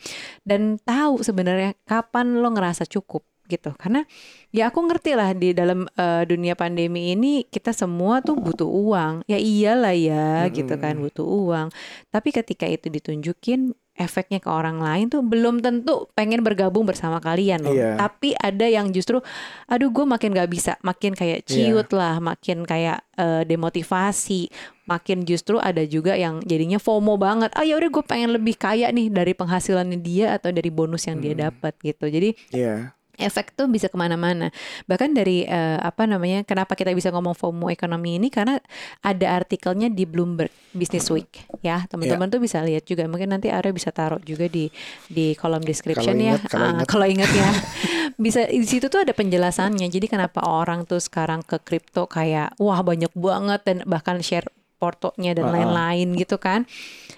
dan 0.43 0.81
tahu 0.81 1.21
sebenarnya 1.21 1.77
kapan 1.85 2.41
lo 2.41 2.49
ngerasa 2.51 2.89
cukup 2.89 3.23
gitu 3.49 3.73
karena 3.81 4.05
ya 4.53 4.69
aku 4.69 4.85
ngerti 4.85 5.17
lah 5.17 5.33
di 5.33 5.57
dalam 5.57 5.89
uh, 5.97 6.21
dunia 6.21 6.53
pandemi 6.53 7.17
ini 7.17 7.49
kita 7.49 7.73
semua 7.73 8.21
tuh 8.21 8.37
butuh 8.37 8.69
uang 8.69 9.25
ya 9.25 9.41
iyalah 9.41 9.97
ya 9.97 10.45
hmm. 10.45 10.53
gitu 10.53 10.73
kan 10.77 11.01
butuh 11.01 11.25
uang 11.25 11.67
tapi 12.13 12.29
ketika 12.29 12.69
itu 12.69 12.93
ditunjukin 12.93 13.73
efeknya 13.99 14.39
ke 14.39 14.47
orang 14.47 14.79
lain 14.79 15.11
tuh 15.11 15.19
belum 15.19 15.59
tentu 15.59 16.07
pengen 16.15 16.39
bergabung 16.39 16.87
bersama 16.87 17.19
kalian 17.19 17.67
loh. 17.67 17.75
Yeah. 17.75 17.99
Tapi 17.99 18.31
ada 18.39 18.63
yang 18.63 18.95
justru, 18.95 19.19
aduh 19.67 19.91
gue 19.91 20.07
makin 20.07 20.31
gak 20.31 20.47
bisa, 20.47 20.79
makin 20.79 21.11
kayak 21.11 21.43
iya. 21.43 21.49
ciut 21.51 21.91
yeah. 21.91 21.99
lah, 21.99 22.15
makin 22.23 22.63
kayak 22.63 23.03
uh, 23.19 23.43
demotivasi, 23.43 24.47
makin 24.87 25.27
justru 25.27 25.59
ada 25.59 25.83
juga 25.83 26.15
yang 26.15 26.39
jadinya 26.47 26.79
FOMO 26.79 27.19
banget. 27.19 27.51
Ah 27.59 27.67
ya 27.67 27.75
udah 27.75 27.91
gue 27.91 28.03
pengen 28.07 28.31
lebih 28.31 28.55
kaya 28.55 28.87
nih 28.89 29.11
dari 29.11 29.35
penghasilannya 29.35 29.99
dia 29.99 30.39
atau 30.39 30.55
dari 30.55 30.71
bonus 30.71 31.03
yang 31.03 31.19
hmm. 31.19 31.25
dia 31.27 31.35
dapat 31.51 31.75
gitu. 31.83 32.07
Jadi 32.07 32.29
yeah 32.55 32.95
efek 33.19 33.53
tuh 33.53 33.67
bisa 33.67 33.91
ke 33.91 33.97
mana-mana. 33.99 34.49
Bahkan 34.87 35.13
dari 35.13 35.43
uh, 35.45 35.77
apa 35.83 36.07
namanya, 36.07 36.47
kenapa 36.47 36.73
kita 36.73 36.95
bisa 36.95 37.11
ngomong 37.11 37.35
FOMO 37.35 37.67
ekonomi 37.69 38.17
ini 38.17 38.31
karena 38.31 38.57
ada 39.03 39.27
artikelnya 39.35 39.91
di 39.91 40.07
Bloomberg 40.07 40.51
Business 40.71 41.09
Week 41.09 41.29
ya 41.65 41.83
teman-teman 41.89 42.29
yeah. 42.29 42.33
tuh 42.33 42.41
bisa 42.41 42.57
lihat 42.63 42.83
juga. 42.87 43.05
Mungkin 43.05 43.35
nanti 43.35 43.51
Arya 43.51 43.75
bisa 43.75 43.91
taruh 43.91 44.21
juga 44.23 44.47
di 44.47 44.71
di 45.11 45.35
kolom 45.35 45.61
description 45.61 46.15
kalau 46.15 46.25
ya. 46.25 46.33
Ingat, 46.35 46.41
kalau, 46.47 46.65
uh, 46.65 46.71
ingat. 46.71 46.87
kalau 46.87 47.05
ingat 47.05 47.31
ya, 47.35 47.49
bisa 48.25 48.39
di 48.47 48.67
situ 48.67 48.87
tuh 48.87 49.03
ada 49.03 49.13
penjelasannya. 49.13 49.87
Jadi 49.91 50.07
kenapa 50.07 50.45
orang 50.47 50.87
tuh 50.87 51.03
sekarang 51.03 51.43
ke 51.43 51.59
kripto 51.61 52.07
kayak 52.07 52.55
wah 52.57 52.79
banyak 52.81 53.11
banget 53.13 53.61
dan 53.67 53.77
bahkan 53.85 54.21
share 54.23 54.47
portonya 54.79 55.35
dan 55.35 55.51
lain-lain 55.51 56.07
uh 56.09 56.13
-uh. 56.15 56.21
gitu 56.23 56.39
kan 56.39 56.63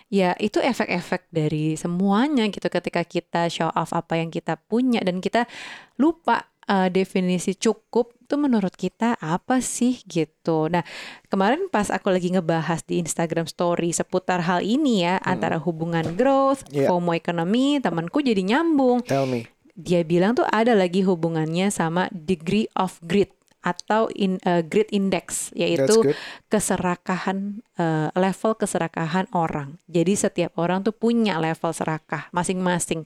ya 0.10 0.34
itu 0.41 0.60
efek-efek 0.60 1.30
dari 1.32 1.77
semuanya 1.77 2.50
gitu 2.50 2.68
ketika 2.68 3.06
kita 3.06 3.48
show 3.48 3.72
off 3.72 3.94
apa 3.94 4.20
yang 4.20 4.34
kita 4.34 4.58
punya 4.58 5.00
dan 5.00 5.24
kita 5.24 5.48
lupa 5.96 6.51
uh, 6.68 6.89
definisi 6.91 7.56
cukup 7.56 8.15
itu 8.22 8.36
menurut 8.39 8.72
kita 8.72 9.20
apa 9.20 9.60
sih 9.60 10.00
gitu. 10.08 10.72
Nah 10.72 10.88
kemarin 11.27 11.68
pas 11.68 11.91
aku 11.91 12.08
lagi 12.08 12.32
ngebahas 12.32 12.80
di 12.88 13.03
Instagram 13.03 13.44
Story 13.44 13.91
seputar 13.91 14.39
hal 14.48 14.63
ini 14.63 15.03
ya 15.03 15.20
hmm. 15.20 15.27
antara 15.27 15.60
hubungan 15.60 16.15
growth, 16.15 16.63
yeah. 16.72 16.88
FOMO 16.88 17.12
ekonomi, 17.12 17.84
temanku 17.84 18.24
jadi 18.24 18.39
nyambung. 18.39 19.03
Tell 19.03 19.27
me. 19.27 19.51
Dia 19.75 20.03
bilang 20.08 20.36
tuh 20.36 20.48
ada 20.48 20.75
lagi 20.75 21.03
hubungannya 21.03 21.72
sama 21.72 22.08
degree 22.12 22.68
of 22.75 23.00
grit 23.03 23.36
atau 23.62 24.10
in 24.18 24.41
uh, 24.46 24.65
grid 24.65 24.89
index 24.89 25.53
yaitu 25.53 26.13
keserakahan 26.50 27.62
uh, 27.80 28.10
level 28.16 28.58
keserakahan 28.58 29.30
orang. 29.32 29.80
Jadi 29.88 30.13
setiap 30.18 30.58
orang 30.60 30.84
tuh 30.84 30.92
punya 30.92 31.38
level 31.40 31.72
serakah 31.72 32.28
masing-masing. 32.36 33.06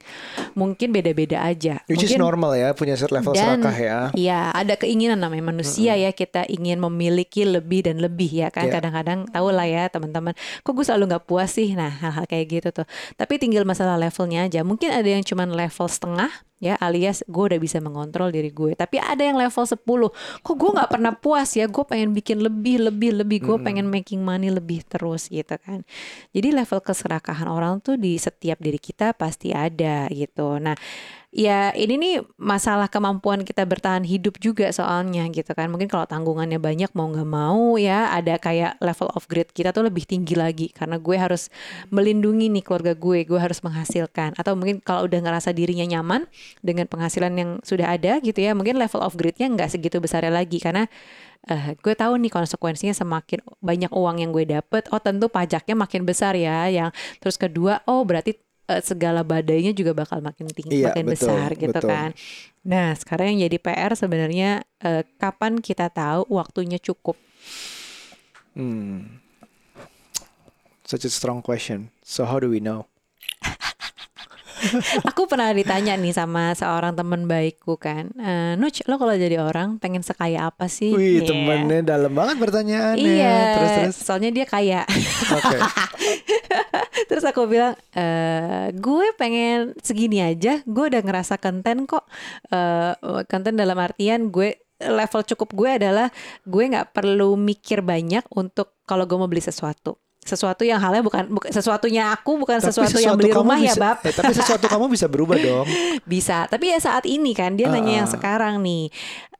Mungkin 0.57 0.89
beda-beda 0.95 1.43
aja. 1.45 1.83
Which 1.85 2.05
Mungkin, 2.05 2.17
is 2.17 2.21
normal 2.21 2.51
ya 2.57 2.71
punya 2.73 2.95
level 2.97 3.33
dan, 3.35 3.61
serakah 3.61 3.77
ya. 3.77 3.99
Iya, 4.15 4.41
ada 4.55 4.73
keinginan 4.79 5.21
namanya 5.21 5.51
manusia 5.51 5.93
mm 5.93 5.99
-hmm. 5.99 6.05
ya 6.07 6.11
kita 6.15 6.41
ingin 6.49 6.77
memiliki 6.81 7.43
lebih 7.45 7.85
dan 7.85 8.01
lebih 8.01 8.29
ya 8.31 8.47
kan. 8.49 8.71
Yeah. 8.71 8.79
Kadang-kadang 8.79 9.29
tahu 9.29 9.47
lah 9.53 9.67
ya 9.67 9.83
teman-teman. 9.91 10.33
Kok 10.63 10.71
gue 10.73 10.85
selalu 10.85 11.03
nggak 11.13 11.25
puas 11.27 11.51
sih. 11.53 11.75
Nah 11.77 11.91
hal-hal 11.91 12.25
kayak 12.25 12.45
gitu 12.49 12.69
tuh. 12.83 12.87
Tapi 13.19 13.37
tinggal 13.37 13.67
masalah 13.67 13.99
levelnya 13.99 14.47
aja. 14.47 14.65
Mungkin 14.65 14.89
ada 14.89 15.07
yang 15.07 15.21
cuma 15.21 15.45
level 15.45 15.87
setengah 15.89 16.31
ya 16.65 16.73
alias 16.81 17.21
gue 17.29 17.43
udah 17.53 17.61
bisa 17.61 17.77
mengontrol 17.77 18.33
diri 18.33 18.49
gue 18.49 18.73
tapi 18.73 18.97
ada 18.97 19.21
yang 19.21 19.37
level 19.37 19.61
10 19.61 19.77
kok 20.41 20.55
gue 20.57 20.71
nggak 20.73 20.89
pernah 20.89 21.13
puas 21.13 21.53
ya 21.53 21.69
gue 21.69 21.85
pengen 21.85 22.09
bikin 22.17 22.41
lebih 22.41 22.89
lebih 22.89 23.21
lebih 23.21 23.39
gue 23.45 23.57
hmm. 23.61 23.65
pengen 23.69 23.85
making 23.85 24.25
money 24.25 24.49
lebih 24.49 24.64
terus 24.81 25.29
gitu 25.29 25.55
kan. 25.61 25.85
Jadi 26.33 26.49
level 26.49 26.81
keserakahan 26.81 27.45
orang 27.45 27.79
tuh 27.79 27.95
di 27.95 28.17
setiap 28.17 28.57
diri 28.57 28.81
kita 28.81 29.13
pasti 29.13 29.53
ada 29.53 30.09
gitu. 30.09 30.57
Nah 30.57 30.75
ya 31.35 31.75
ini 31.75 31.99
nih 31.99 32.15
masalah 32.39 32.87
kemampuan 32.87 33.43
kita 33.43 33.67
bertahan 33.67 34.07
hidup 34.07 34.39
juga 34.39 34.71
soalnya 34.71 35.27
gitu 35.35 35.51
kan. 35.51 35.67
Mungkin 35.67 35.91
kalau 35.91 36.07
tanggungannya 36.07 36.63
banyak 36.63 36.95
mau 36.95 37.11
nggak 37.11 37.27
mau 37.27 37.75
ya 37.75 38.07
ada 38.15 38.39
kayak 38.39 38.79
level 38.79 39.11
of 39.11 39.27
grade 39.27 39.51
kita 39.51 39.75
tuh 39.75 39.83
lebih 39.83 40.07
tinggi 40.07 40.39
lagi. 40.39 40.71
Karena 40.71 40.95
gue 40.95 41.17
harus 41.19 41.51
melindungi 41.91 42.47
nih 42.47 42.63
keluarga 42.63 42.95
gue 42.95 43.27
gue 43.27 43.39
harus 43.39 43.59
menghasilkan. 43.59 44.39
Atau 44.39 44.55
mungkin 44.55 44.79
kalau 44.79 45.11
udah 45.11 45.19
ngerasa 45.19 45.51
dirinya 45.51 45.83
nyaman 45.99 46.23
dengan 46.63 46.87
penghasilan 46.87 47.35
yang 47.35 47.51
sudah 47.67 47.91
ada 47.91 48.23
gitu 48.23 48.39
ya 48.39 48.55
mungkin 48.55 48.79
level 48.79 49.03
of 49.03 49.19
grade-nya 49.19 49.51
nggak 49.51 49.75
segitu 49.75 49.99
besarnya 49.99 50.31
lagi. 50.31 50.63
Karena 50.63 50.87
uh, 51.51 51.75
gue 51.75 51.93
tahu 51.99 52.15
nih 52.15 52.31
konsekuensinya 52.31 52.95
semakin 52.95 53.43
banyak 53.59 53.91
uang 53.91 54.23
yang 54.23 54.31
gue 54.31 54.47
dapet 54.47 54.87
oh 54.95 55.03
tentu 55.03 55.27
pajaknya 55.27 55.75
makin 55.75 56.07
besar 56.07 56.31
ya. 56.39 56.71
Yang 56.71 56.95
terus 57.19 57.35
kedua 57.35 57.83
oh 57.91 58.07
berarti 58.07 58.44
uh, 58.69 58.81
segala 58.81 59.21
badainya 59.21 59.71
juga 59.71 59.93
bakal 59.93 60.21
makin 60.21 60.49
tinggi, 60.49 60.81
iya, 60.81 60.93
makin 60.93 61.05
betul, 61.09 61.13
besar 61.29 61.49
gitu 61.53 61.71
betul. 61.73 61.89
kan. 61.89 62.09
Nah, 62.65 62.97
sekarang 62.97 63.35
yang 63.35 63.49
jadi 63.49 63.57
PR 63.61 63.91
sebenarnya 63.93 64.65
uh, 64.81 65.03
kapan 65.21 65.61
kita 65.61 65.89
tahu 65.93 66.25
waktunya 66.33 66.81
cukup? 66.81 67.17
Hmm. 68.57 69.21
Such 70.85 71.05
a 71.05 71.11
strong 71.11 71.41
question. 71.41 71.89
So 72.05 72.29
how 72.29 72.37
do 72.37 72.49
we 72.49 72.61
know? 72.61 72.85
aku 75.09 75.27
pernah 75.29 75.51
ditanya 75.51 75.95
nih 75.95 76.13
sama 76.15 76.53
seorang 76.57 76.95
teman 76.95 77.25
baikku 77.29 77.77
kan, 77.77 78.11
e, 78.15 78.55
Nuch, 78.59 78.81
lo 78.89 78.97
kalau 78.97 79.13
jadi 79.15 79.41
orang 79.41 79.77
pengen 79.77 80.01
sekaya 80.01 80.49
apa 80.49 80.67
sih? 80.67 80.93
Wih, 80.93 81.21
yeah. 81.21 81.27
temennya 81.27 81.79
dalam 81.85 82.11
banget 82.13 82.41
pertanyaannya. 82.41 83.01
Iya, 83.01 83.37
terus 83.57 83.71
terus. 83.77 83.95
Soalnya 84.01 84.31
dia 84.33 84.45
kaya. 84.47 84.81
Okay. 84.85 85.59
terus 87.09 87.25
aku 87.27 87.45
bilang, 87.45 87.73
e, 87.93 88.05
gue 88.75 89.07
pengen 89.15 89.75
segini 89.81 90.21
aja, 90.21 90.61
gue 90.65 90.85
udah 90.89 91.01
ngerasa 91.01 91.37
konten 91.37 91.85
kok. 91.85 92.05
E, 92.49 92.59
konten 93.29 93.57
dalam 93.57 93.77
artian 93.77 94.29
gue 94.33 94.65
level 94.81 95.23
cukup 95.23 95.49
gue 95.55 95.69
adalah 95.79 96.07
gue 96.43 96.63
nggak 96.67 96.91
perlu 96.91 97.39
mikir 97.39 97.79
banyak 97.79 98.27
untuk 98.35 98.75
kalau 98.83 99.07
gue 99.07 99.15
mau 99.15 99.29
beli 99.29 99.39
sesuatu 99.39 99.95
sesuatu 100.25 100.65
yang 100.65 100.81
halnya 100.81 101.05
bukan, 101.05 101.29
bukan 101.29 101.53
sesuatunya 101.53 102.09
aku 102.09 102.41
bukan 102.41 102.57
tapi 102.57 102.73
sesuatu, 102.73 102.97
sesuatu 102.97 103.05
yang 103.05 103.15
beli 103.15 103.29
rumah 103.29 103.61
ya, 103.61 103.77
bisa, 103.77 103.77
ya 103.77 103.83
bab. 103.85 103.97
eh, 104.01 104.13
tapi 104.17 104.33
sesuatu 104.33 104.65
kamu 104.65 104.85
bisa 104.89 105.05
berubah 105.05 105.37
dong. 105.37 105.67
Bisa. 106.17 106.49
Tapi 106.49 106.73
ya 106.73 106.79
saat 106.81 107.05
ini 107.05 107.37
kan 107.37 107.53
dia 107.53 107.69
uh, 107.69 107.71
nanya 107.71 108.03
yang 108.03 108.09
sekarang 108.09 108.57
nih. 108.65 108.89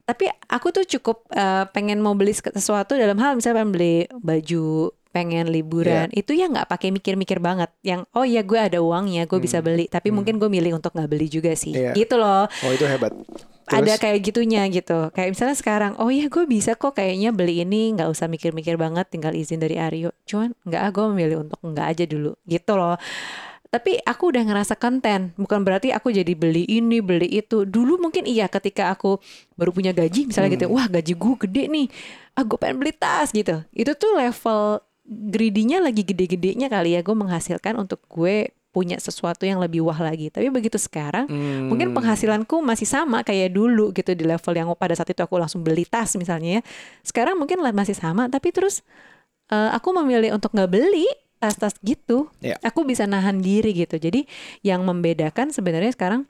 Tapi 0.06 0.30
aku 0.46 0.70
tuh 0.70 0.86
cukup 0.86 1.26
uh, 1.34 1.66
pengen 1.74 1.98
mau 1.98 2.14
beli 2.14 2.38
sesuatu 2.38 2.94
dalam 2.94 3.18
hal 3.18 3.34
misalnya 3.34 3.66
pengen 3.66 3.74
beli 3.74 3.98
baju 4.22 4.94
pengen 5.16 5.48
liburan 5.48 6.12
yeah. 6.12 6.20
itu 6.20 6.36
ya 6.36 6.52
nggak 6.52 6.68
pakai 6.68 6.92
mikir-mikir 6.92 7.40
banget. 7.40 7.72
Yang 7.80 8.04
oh 8.12 8.28
ya 8.28 8.44
gue 8.44 8.60
ada 8.60 8.84
uangnya 8.84 9.24
gue 9.24 9.40
hmm. 9.40 9.48
bisa 9.48 9.64
beli. 9.64 9.88
Tapi 9.88 10.12
hmm. 10.12 10.16
mungkin 10.20 10.36
gue 10.36 10.52
milih 10.52 10.76
untuk 10.76 10.92
nggak 10.92 11.08
beli 11.08 11.32
juga 11.32 11.56
sih. 11.56 11.72
Yeah. 11.72 11.96
gitu 11.96 12.20
loh. 12.20 12.52
Oh 12.52 12.72
itu 12.76 12.84
hebat. 12.84 13.16
Terus? 13.66 13.82
ada 13.82 13.94
kayak 13.98 14.20
gitunya 14.22 14.68
gitu. 14.68 15.10
Kayak 15.16 15.30
misalnya 15.32 15.56
sekarang 15.56 15.94
oh 16.04 16.12
ya 16.12 16.28
gue 16.28 16.44
bisa 16.44 16.76
kok 16.76 17.00
kayaknya 17.00 17.32
beli 17.32 17.64
ini 17.64 17.96
nggak 17.96 18.12
usah 18.12 18.28
mikir-mikir 18.28 18.76
banget 18.76 19.08
tinggal 19.08 19.32
izin 19.32 19.64
dari 19.64 19.80
Aryo 19.80 20.12
cuman 20.28 20.54
nggak 20.68 20.82
ah 20.84 20.92
gue 20.92 21.06
memilih 21.16 21.38
untuk 21.48 21.64
nggak 21.64 21.88
aja 21.96 22.04
dulu. 22.04 22.36
Gitu 22.44 22.72
loh. 22.76 23.00
Tapi 23.72 24.00
aku 24.08 24.32
udah 24.32 24.44
ngerasa 24.46 24.80
konten. 24.80 25.36
Bukan 25.36 25.64
berarti 25.64 25.92
aku 25.92 26.12
jadi 26.12 26.32
beli 26.36 26.64
ini 26.68 27.00
beli 27.00 27.28
itu. 27.28 27.64
Dulu 27.64 28.00
mungkin 28.00 28.28
iya 28.28 28.52
ketika 28.52 28.92
aku 28.92 29.20
baru 29.56 29.72
punya 29.72 29.92
gaji 29.92 30.30
misalnya 30.30 30.54
gitu, 30.54 30.68
hmm. 30.68 30.76
gitu 30.76 30.80
wah 30.80 30.88
gaji 30.92 31.14
gue 31.16 31.36
gede 31.48 31.64
nih. 31.72 31.88
Ah 32.36 32.44
gue 32.44 32.58
pengen 32.60 32.84
beli 32.84 32.94
tas 32.94 33.34
gitu. 33.34 33.64
Itu 33.74 33.98
tuh 33.98 34.14
level 34.14 34.85
greedy-nya 35.06 35.80
lagi 35.80 36.02
gede-gedenya 36.02 36.68
kali 36.68 36.98
ya 36.98 37.06
gue 37.06 37.16
menghasilkan 37.16 37.78
untuk 37.78 38.02
gue 38.10 38.50
punya 38.76 39.00
sesuatu 39.00 39.48
yang 39.48 39.64
lebih 39.64 39.88
wah 39.88 39.96
lagi. 39.96 40.28
Tapi 40.28 40.52
begitu 40.52 40.76
sekarang, 40.76 41.32
hmm. 41.32 41.72
mungkin 41.72 41.96
penghasilanku 41.96 42.60
masih 42.60 42.84
sama 42.84 43.24
kayak 43.24 43.56
dulu 43.56 43.96
gitu 43.96 44.12
di 44.12 44.28
level 44.28 44.52
yang 44.52 44.68
pada 44.76 44.92
saat 45.00 45.08
itu 45.16 45.24
aku 45.24 45.40
langsung 45.40 45.64
beli 45.64 45.88
tas 45.88 46.12
misalnya 46.20 46.60
ya. 46.60 46.62
Sekarang 47.00 47.40
mungkin 47.40 47.64
masih 47.64 47.96
sama, 47.96 48.28
tapi 48.28 48.52
terus 48.52 48.84
uh, 49.48 49.72
aku 49.72 49.96
memilih 49.96 50.36
untuk 50.36 50.52
nggak 50.52 50.68
beli 50.68 51.08
tas-tas 51.40 51.80
gitu. 51.80 52.28
Yeah. 52.44 52.60
Aku 52.68 52.84
bisa 52.84 53.08
nahan 53.08 53.40
diri 53.40 53.72
gitu. 53.72 53.96
Jadi 53.96 54.28
yang 54.60 54.84
membedakan 54.84 55.56
sebenarnya 55.56 55.96
sekarang 55.96 56.28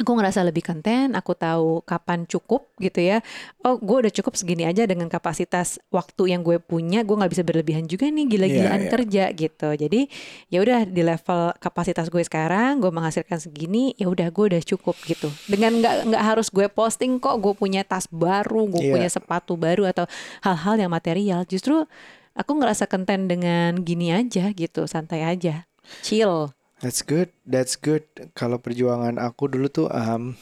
aku 0.00 0.16
ngerasa 0.16 0.40
lebih 0.48 0.64
konten, 0.64 1.12
aku 1.12 1.36
tahu 1.36 1.84
kapan 1.84 2.24
cukup 2.24 2.72
gitu 2.80 3.04
ya. 3.04 3.20
Oh, 3.60 3.76
gue 3.76 4.08
udah 4.08 4.12
cukup 4.12 4.32
segini 4.32 4.64
aja 4.64 4.88
dengan 4.88 5.12
kapasitas 5.12 5.76
waktu 5.92 6.32
yang 6.32 6.40
gue 6.40 6.56
punya, 6.56 7.04
gue 7.04 7.12
nggak 7.12 7.32
bisa 7.36 7.44
berlebihan 7.44 7.84
juga 7.84 8.08
nih 8.08 8.24
gila-gilaan 8.24 8.64
yeah, 8.64 8.80
yeah. 8.80 8.92
kerja 8.96 9.24
gitu. 9.36 9.68
Jadi 9.76 10.00
ya 10.48 10.58
udah 10.64 10.88
di 10.88 11.02
level 11.04 11.52
kapasitas 11.60 12.08
gue 12.08 12.24
sekarang, 12.24 12.80
gue 12.80 12.88
menghasilkan 12.88 13.36
segini, 13.36 13.92
ya 14.00 14.08
udah 14.08 14.32
gue 14.32 14.44
udah 14.56 14.62
cukup 14.64 14.96
gitu. 15.04 15.28
Dengan 15.44 15.76
nggak 15.84 16.08
nggak 16.08 16.24
harus 16.24 16.48
gue 16.48 16.66
posting 16.72 17.20
kok, 17.20 17.36
gue 17.36 17.52
punya 17.52 17.84
tas 17.84 18.08
baru, 18.08 18.64
gue 18.72 18.80
yeah. 18.88 18.94
punya 18.96 19.08
sepatu 19.12 19.60
baru 19.60 19.84
atau 19.92 20.08
hal-hal 20.40 20.80
yang 20.80 20.90
material. 20.90 21.44
Justru 21.44 21.84
aku 22.32 22.52
ngerasa 22.56 22.88
konten 22.88 23.28
dengan 23.28 23.76
gini 23.84 24.16
aja 24.16 24.48
gitu, 24.56 24.88
santai 24.88 25.28
aja, 25.28 25.68
chill. 26.00 26.56
That's 26.80 27.04
good, 27.04 27.28
that's 27.44 27.76
good. 27.76 28.08
Kalau 28.32 28.56
perjuangan 28.56 29.20
aku 29.20 29.52
dulu 29.52 29.68
tuh, 29.68 29.88
um, 29.92 30.32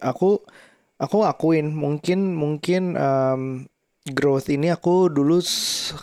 aku 0.00 0.40
aku 0.96 1.18
akuin 1.28 1.76
mungkin 1.76 2.32
mungkin 2.32 2.96
um, 2.96 3.68
growth 4.08 4.48
ini 4.48 4.72
aku 4.72 5.12
dulu 5.12 5.44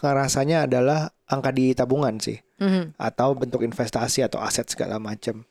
ngerasanya 0.05 0.69
adalah 0.69 1.09
angka 1.25 1.49
di 1.49 1.73
tabungan 1.73 2.21
sih, 2.21 2.37
mm-hmm. 2.61 3.01
atau 3.01 3.33
bentuk 3.33 3.65
investasi 3.65 4.21
atau 4.21 4.37
aset 4.37 4.69
segala 4.69 5.01
macam. 5.01 5.41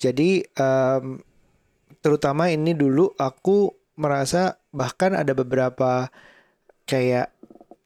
Jadi 0.00 0.48
um, 0.56 1.20
terutama 2.00 2.48
ini 2.48 2.72
dulu 2.72 3.12
aku 3.20 3.68
merasa 4.00 4.56
bahkan 4.72 5.12
ada 5.12 5.36
beberapa 5.36 6.08
kayak 6.88 7.28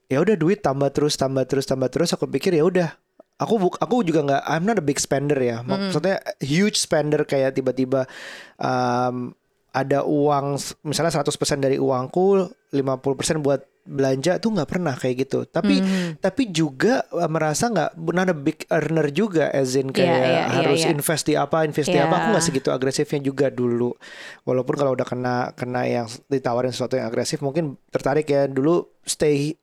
ya 0.07 0.19
udah 0.23 0.39
duit 0.39 0.63
tambah 0.63 0.95
terus 0.95 1.19
tambah 1.19 1.43
terus 1.43 1.67
tambah 1.67 1.91
terus 1.91 2.15
aku 2.15 2.31
pikir 2.31 2.55
ya 2.55 2.63
udah 2.63 2.95
aku 3.37 3.55
buk 3.61 3.75
aku 3.81 4.01
juga 4.05 4.25
nggak 4.25 4.43
I'm 4.49 4.65
not 4.65 4.81
a 4.81 4.85
big 4.85 4.97
spender 4.97 5.37
ya 5.37 5.61
maksudnya 5.61 6.21
mm. 6.21 6.45
huge 6.45 6.81
spender 6.81 7.23
kayak 7.29 7.57
tiba-tiba 7.57 8.09
um, 8.57 9.37
ada 9.77 10.09
uang 10.09 10.57
misalnya 10.89 11.21
100% 11.21 11.37
dari 11.61 11.77
uangku 11.77 12.49
50% 12.73 13.45
buat 13.45 13.61
belanja 13.87 14.43
tuh 14.43 14.51
nggak 14.57 14.71
pernah 14.73 14.97
kayak 14.99 15.29
gitu 15.29 15.47
tapi 15.47 15.79
mm. 15.79 16.19
tapi 16.19 16.51
juga 16.51 17.07
uh, 17.13 17.31
merasa 17.31 17.71
nggak 17.71 17.91
a 18.03 18.37
big 18.37 18.59
earner 18.73 19.09
juga 19.15 19.53
as 19.55 19.79
in 19.79 19.95
kayak 19.95 20.11
yeah, 20.11 20.19
yeah, 20.19 20.27
iya, 20.27 20.45
harus 20.59 20.81
yeah, 20.83 20.91
yeah. 20.91 20.95
invest 20.97 21.25
di 21.29 21.35
apa 21.39 21.63
invest 21.63 21.93
yeah. 21.93 22.03
di 22.03 22.09
apa 22.09 22.15
aku 22.19 22.27
nggak 22.35 22.45
segitu 22.51 22.69
agresifnya 22.75 23.21
juga 23.23 23.47
dulu 23.53 23.95
walaupun 24.43 24.75
kalau 24.75 24.93
udah 24.99 25.07
kena 25.07 25.55
kena 25.55 25.87
yang 25.87 26.07
ditawarin 26.27 26.75
sesuatu 26.75 26.99
yang 26.99 27.07
agresif 27.07 27.39
mungkin 27.45 27.79
tertarik 27.95 28.27
ya 28.27 28.51
dulu 28.51 28.91
stay 29.07 29.55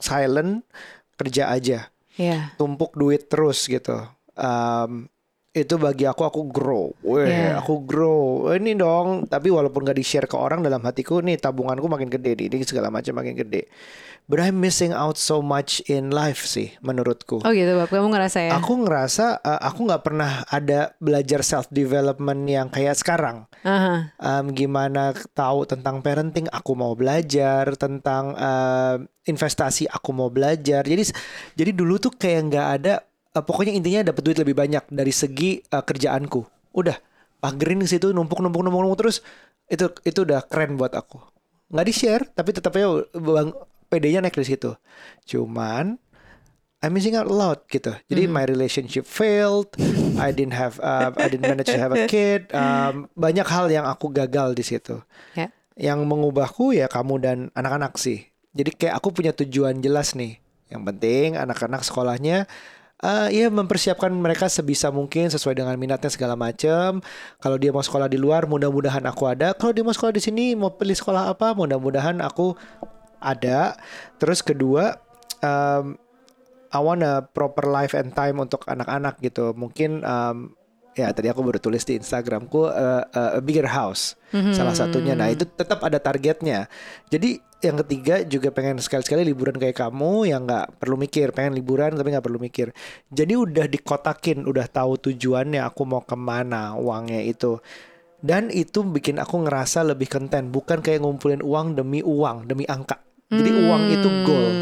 silent 0.00 0.64
kerja 1.20 1.52
aja 1.52 1.92
yeah. 2.16 2.52
tumpuk 2.56 2.96
duit 2.96 3.28
terus 3.28 3.64
gitu 3.68 4.06
um, 4.36 5.06
itu 5.52 5.76
bagi 5.76 6.08
aku 6.08 6.24
aku 6.24 6.48
grow, 6.48 6.96
weh 7.04 7.28
yeah. 7.28 7.60
aku 7.60 7.84
grow 7.84 8.48
ini 8.56 8.72
dong. 8.72 9.28
Tapi 9.28 9.52
walaupun 9.52 9.84
gak 9.84 10.00
di 10.00 10.04
share 10.04 10.24
ke 10.24 10.32
orang 10.32 10.64
dalam 10.64 10.80
hatiku 10.80 11.20
nih 11.20 11.36
tabunganku 11.36 11.84
makin 11.92 12.08
gede 12.08 12.32
nih, 12.32 12.46
ini 12.48 12.64
segala 12.64 12.88
macam 12.88 13.20
makin 13.20 13.36
gede. 13.36 13.68
But 14.32 14.40
I'm 14.40 14.64
missing 14.64 14.96
out 14.96 15.20
so 15.20 15.44
much 15.44 15.84
in 15.92 16.08
life 16.08 16.48
sih 16.48 16.72
menurutku. 16.80 17.44
Oh 17.44 17.52
gitu, 17.52 17.74
Bab. 17.76 17.92
Kamu 17.92 18.16
ngerasa 18.16 18.38
ya? 18.48 18.50
Aku 18.56 18.80
ngerasa 18.80 19.44
uh, 19.44 19.60
aku 19.60 19.92
nggak 19.92 20.02
pernah 20.08 20.46
ada 20.48 20.96
belajar 21.02 21.44
self 21.44 21.68
development 21.68 22.48
yang 22.48 22.72
kayak 22.72 22.96
sekarang. 22.96 23.44
Uh-huh. 23.60 24.08
Um, 24.22 24.56
gimana 24.56 25.12
tahu 25.36 25.68
tentang 25.68 26.00
parenting? 26.00 26.48
Aku 26.48 26.72
mau 26.72 26.96
belajar 26.96 27.76
tentang 27.76 28.32
uh, 28.38 29.02
investasi. 29.28 29.90
Aku 29.90 30.16
mau 30.16 30.32
belajar. 30.32 30.80
Jadi 30.86 31.12
jadi 31.52 31.70
dulu 31.76 32.00
tuh 32.00 32.14
kayak 32.16 32.40
nggak 32.48 32.68
ada 32.80 32.94
uh, 33.36 33.44
pokoknya 33.44 33.72
intinya 33.72 34.12
dapat 34.12 34.22
duit 34.24 34.38
lebih 34.40 34.56
banyak 34.56 34.84
dari 34.92 35.12
segi 35.12 35.60
uh, 35.72 35.82
kerjaanku. 35.82 36.44
Udah, 36.76 36.96
pagerin 37.42 37.82
di 37.82 37.88
situ 37.88 38.12
numpuk 38.12 38.38
numpuk 38.38 38.62
numpuk 38.62 38.80
numpuk 38.84 38.98
terus 39.02 39.20
itu 39.66 39.88
itu 40.04 40.22
udah 40.22 40.44
keren 40.46 40.76
buat 40.76 40.92
aku. 40.92 41.18
Nggak 41.72 41.86
di 41.88 41.94
share 41.94 42.24
tapi 42.32 42.50
tetap 42.52 42.76
aja 42.76 43.02
bang 43.16 43.50
PD-nya 43.88 44.20
naik 44.24 44.36
di 44.36 44.46
situ. 44.46 44.72
Cuman 45.28 45.96
I'm 46.82 46.90
missing 46.98 47.14
out 47.14 47.30
a 47.30 47.34
lot 47.34 47.62
gitu. 47.70 47.94
Jadi 48.10 48.26
mm. 48.26 48.32
my 48.34 48.44
relationship 48.48 49.06
failed. 49.06 49.70
I 50.18 50.34
didn't 50.34 50.58
have 50.58 50.82
uh, 50.82 51.14
I 51.14 51.30
didn't 51.30 51.46
manage 51.46 51.70
to 51.70 51.78
have 51.78 51.94
a 51.94 52.10
kid. 52.10 52.50
Um, 52.50 53.06
banyak 53.14 53.46
hal 53.46 53.70
yang 53.70 53.86
aku 53.86 54.10
gagal 54.10 54.58
di 54.58 54.64
situ. 54.66 54.98
Yeah. 55.38 55.54
Yang 55.78 56.10
mengubahku 56.10 56.74
ya 56.74 56.90
kamu 56.90 57.14
dan 57.22 57.38
anak-anak 57.54 57.94
sih. 58.02 58.26
Jadi 58.52 58.74
kayak 58.74 58.98
aku 58.98 59.14
punya 59.14 59.30
tujuan 59.30 59.78
jelas 59.78 60.18
nih. 60.18 60.42
Yang 60.74 60.82
penting 60.90 61.38
anak-anak 61.38 61.86
sekolahnya 61.86 62.50
uh, 63.02 63.28
ya 63.28 63.50
mempersiapkan 63.50 64.08
mereka 64.14 64.46
sebisa 64.46 64.88
mungkin 64.88 65.28
sesuai 65.28 65.58
dengan 65.58 65.74
minatnya 65.76 66.08
segala 66.08 66.38
macam. 66.38 67.02
Kalau 67.42 67.56
dia 67.58 67.74
mau 67.74 67.82
sekolah 67.82 68.08
di 68.08 68.16
luar, 68.16 68.46
mudah-mudahan 68.46 69.04
aku 69.04 69.28
ada. 69.28 69.52
Kalau 69.52 69.74
dia 69.74 69.84
mau 69.84 69.92
sekolah 69.92 70.14
di 70.14 70.22
sini, 70.22 70.54
mau 70.54 70.72
pilih 70.72 70.96
sekolah 70.96 71.34
apa, 71.34 71.52
mudah-mudahan 71.52 72.22
aku 72.22 72.54
ada. 73.18 73.76
Terus 74.16 74.40
kedua, 74.40 74.96
um, 75.42 75.98
I 76.72 76.80
want 76.80 77.04
a 77.04 77.20
proper 77.20 77.68
life 77.68 77.92
and 77.92 78.16
time 78.16 78.40
untuk 78.40 78.64
anak-anak 78.64 79.20
gitu. 79.20 79.52
Mungkin 79.52 80.00
um, 80.06 80.56
ya 80.96 81.12
tadi 81.12 81.28
aku 81.28 81.44
baru 81.44 81.60
tulis 81.60 81.84
di 81.84 82.00
Instagramku 82.00 82.68
uh, 82.68 83.04
uh, 83.04 83.30
a 83.36 83.40
bigger 83.44 83.68
house 83.68 84.16
mm-hmm. 84.32 84.56
salah 84.56 84.72
satunya. 84.72 85.12
Nah 85.12 85.28
itu 85.28 85.44
tetap 85.44 85.84
ada 85.84 86.00
targetnya. 86.00 86.72
Jadi 87.12 87.51
yang 87.62 87.78
ketiga 87.86 88.26
juga 88.26 88.50
pengen 88.50 88.82
sekali-sekali 88.82 89.22
liburan 89.22 89.54
kayak 89.54 89.78
kamu 89.78 90.26
yang 90.26 90.44
nggak 90.44 90.82
perlu 90.82 90.98
mikir, 90.98 91.30
pengen 91.30 91.54
liburan 91.54 91.94
tapi 91.94 92.10
nggak 92.10 92.26
perlu 92.26 92.42
mikir. 92.42 92.74
Jadi 93.08 93.38
udah 93.38 93.66
dikotakin, 93.70 94.42
udah 94.44 94.66
tahu 94.66 94.98
tujuannya 94.98 95.62
aku 95.62 95.82
mau 95.86 96.02
ke 96.02 96.18
mana 96.18 96.74
uangnya 96.74 97.22
itu. 97.22 97.62
Dan 98.22 98.50
itu 98.54 98.86
bikin 98.86 99.18
aku 99.18 99.46
ngerasa 99.46 99.82
lebih 99.82 100.06
konten, 100.06 100.50
bukan 100.50 100.78
kayak 100.78 101.02
ngumpulin 101.02 101.42
uang 101.42 101.74
demi 101.78 102.02
uang, 102.02 102.46
demi 102.46 102.66
angka. 102.66 102.98
Jadi 103.32 103.48
hmm. 103.48 103.64
uang 103.64 103.82
itu 103.88 104.08
goal, 104.28 104.52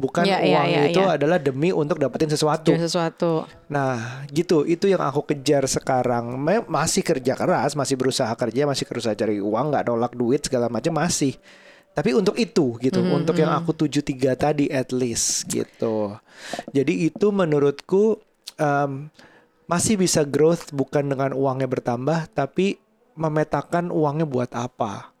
bukan 0.00 0.24
ya, 0.24 0.40
uang 0.40 0.64
ya, 0.64 0.80
ya, 0.80 0.82
itu 0.88 1.02
ya. 1.04 1.20
adalah 1.20 1.36
demi 1.36 1.76
untuk 1.76 2.00
dapetin 2.00 2.32
sesuatu. 2.32 2.72
sesuatu. 2.72 3.44
Nah, 3.68 4.24
gitu. 4.32 4.64
Itu 4.64 4.88
yang 4.88 5.04
aku 5.04 5.28
kejar 5.28 5.68
sekarang. 5.68 6.40
Masih 6.64 7.04
kerja 7.04 7.36
keras, 7.36 7.76
masih 7.76 8.00
berusaha 8.00 8.32
kerja, 8.32 8.64
masih 8.64 8.88
berusaha 8.88 9.12
cari 9.12 9.44
uang, 9.44 9.76
nggak 9.76 9.84
nolak 9.92 10.16
duit 10.16 10.40
segala 10.40 10.72
macam 10.72 10.96
masih. 10.96 11.36
Tapi 11.94 12.10
untuk 12.10 12.34
itu 12.34 12.74
gitu, 12.82 12.98
hmm, 12.98 13.22
untuk 13.22 13.38
hmm. 13.38 13.42
yang 13.46 13.52
aku 13.54 13.70
tuju 13.70 14.02
tiga 14.02 14.34
tadi 14.34 14.66
at 14.66 14.90
least 14.90 15.46
gitu. 15.46 16.18
Jadi 16.74 17.06
itu 17.06 17.30
menurutku 17.30 18.18
um, 18.58 19.06
masih 19.70 19.96
bisa 19.96 20.26
growth 20.26 20.74
bukan 20.74 21.06
dengan 21.06 21.30
uangnya 21.30 21.70
bertambah, 21.70 22.34
tapi 22.34 22.82
memetakan 23.14 23.94
uangnya 23.94 24.26
buat 24.26 24.50
apa 24.52 25.14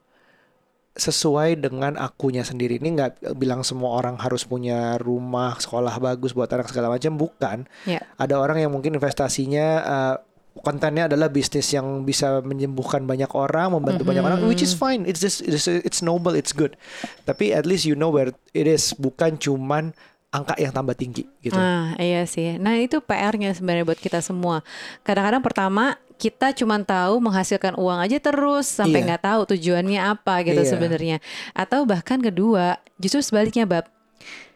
sesuai 0.94 1.58
dengan 1.58 1.98
akunya 1.98 2.46
sendiri 2.46 2.78
ini 2.78 2.94
nggak 2.94 3.34
bilang 3.34 3.66
semua 3.66 3.98
orang 3.98 4.14
harus 4.14 4.46
punya 4.46 4.94
rumah 5.02 5.58
sekolah 5.58 5.98
bagus 5.98 6.30
buat 6.30 6.46
anak 6.46 6.70
segala 6.70 6.86
macam 6.86 7.18
bukan 7.18 7.66
yeah. 7.82 7.98
ada 8.14 8.38
orang 8.38 8.62
yang 8.62 8.70
mungkin 8.70 8.94
investasinya 8.94 9.66
uh, 9.82 10.16
kontennya 10.62 11.10
adalah 11.10 11.26
bisnis 11.26 11.74
yang 11.74 12.06
bisa 12.06 12.38
menyembuhkan 12.44 13.02
banyak 13.02 13.30
orang 13.34 13.74
membantu 13.74 14.06
mm 14.06 14.06
-hmm. 14.06 14.10
banyak 14.14 14.24
orang 14.24 14.40
which 14.46 14.62
is 14.62 14.70
fine 14.70 15.02
it's 15.02 15.18
just 15.18 15.42
it's, 15.42 15.66
it's 15.66 16.00
noble 16.04 16.38
it's 16.38 16.54
good 16.54 16.78
tapi 17.26 17.50
at 17.50 17.66
least 17.66 17.82
you 17.82 17.98
know 17.98 18.12
where 18.12 18.30
it 18.54 18.66
is 18.70 18.94
bukan 18.94 19.34
cuman 19.34 19.90
angka 20.34 20.58
yang 20.58 20.74
tambah 20.74 20.98
tinggi 20.98 21.30
gitu. 21.46 21.54
Nah, 21.54 21.94
iya 21.94 22.26
sih. 22.26 22.58
Nah, 22.58 22.74
itu 22.82 22.98
PR-nya 22.98 23.54
sebenarnya 23.54 23.86
buat 23.86 24.02
kita 24.02 24.18
semua. 24.18 24.66
Kadang-kadang 25.06 25.46
pertama 25.46 25.94
kita 26.18 26.50
cuma 26.58 26.82
tahu 26.82 27.22
menghasilkan 27.22 27.78
uang 27.78 28.02
aja 28.02 28.18
terus 28.18 28.66
sampai 28.66 29.02
iya. 29.02 29.06
nggak 29.14 29.22
iya. 29.22 29.28
tahu 29.30 29.40
tujuannya 29.54 30.00
apa 30.02 30.42
gitu 30.42 30.62
iya. 30.66 30.70
sebenarnya. 30.74 31.16
Atau 31.54 31.86
bahkan 31.86 32.18
kedua, 32.18 32.82
justru 32.98 33.22
sebaliknya 33.22 33.62
bab 33.62 33.86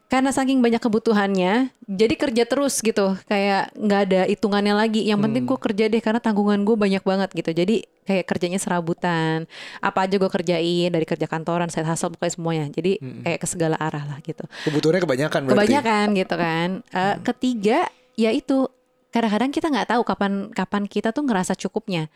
karena 0.09 0.33
saking 0.33 0.64
banyak 0.64 0.81
kebutuhannya 0.81 1.68
jadi 1.85 2.14
kerja 2.16 2.44
terus 2.49 2.81
gitu. 2.81 3.12
Kayak 3.29 3.77
nggak 3.77 4.01
ada 4.09 4.21
hitungannya 4.25 4.73
lagi. 4.73 5.05
Yang 5.05 5.21
penting 5.29 5.42
hmm. 5.44 5.51
gue 5.53 5.59
kerja 5.61 5.85
deh 5.92 6.01
karena 6.01 6.21
tanggungan 6.21 6.64
gue 6.64 6.77
banyak 6.81 7.05
banget 7.05 7.29
gitu. 7.37 7.51
Jadi 7.53 7.85
kayak 8.09 8.25
kerjanya 8.25 8.57
serabutan. 8.57 9.44
Apa 9.85 10.09
aja 10.09 10.16
gue 10.16 10.31
kerjain 10.33 10.88
dari 10.88 11.05
kerja 11.05 11.29
kantoran 11.29 11.68
saya 11.68 11.92
hasil 11.92 12.09
pokoknya 12.16 12.33
semuanya. 12.33 12.64
Jadi 12.73 12.97
hmm. 12.97 13.29
kayak 13.29 13.38
ke 13.44 13.47
segala 13.53 13.77
arah 13.77 14.05
lah 14.09 14.18
gitu. 14.25 14.49
Kebutuhannya 14.64 15.05
kebanyakan 15.05 15.40
berarti? 15.44 15.57
Kebanyakan 15.61 16.07
gitu 16.16 16.35
kan. 16.40 16.68
Uh, 16.88 16.97
hmm. 16.97 17.18
ketiga 17.29 17.79
yaitu 18.16 18.66
kadang-kadang 19.09 19.49
kita 19.49 19.66
nggak 19.73 19.88
tahu 19.88 20.03
kapan 20.05 20.33
kapan 20.53 20.85
kita 20.85 21.16
tuh 21.16 21.25
ngerasa 21.25 21.57
cukupnya 21.57 22.12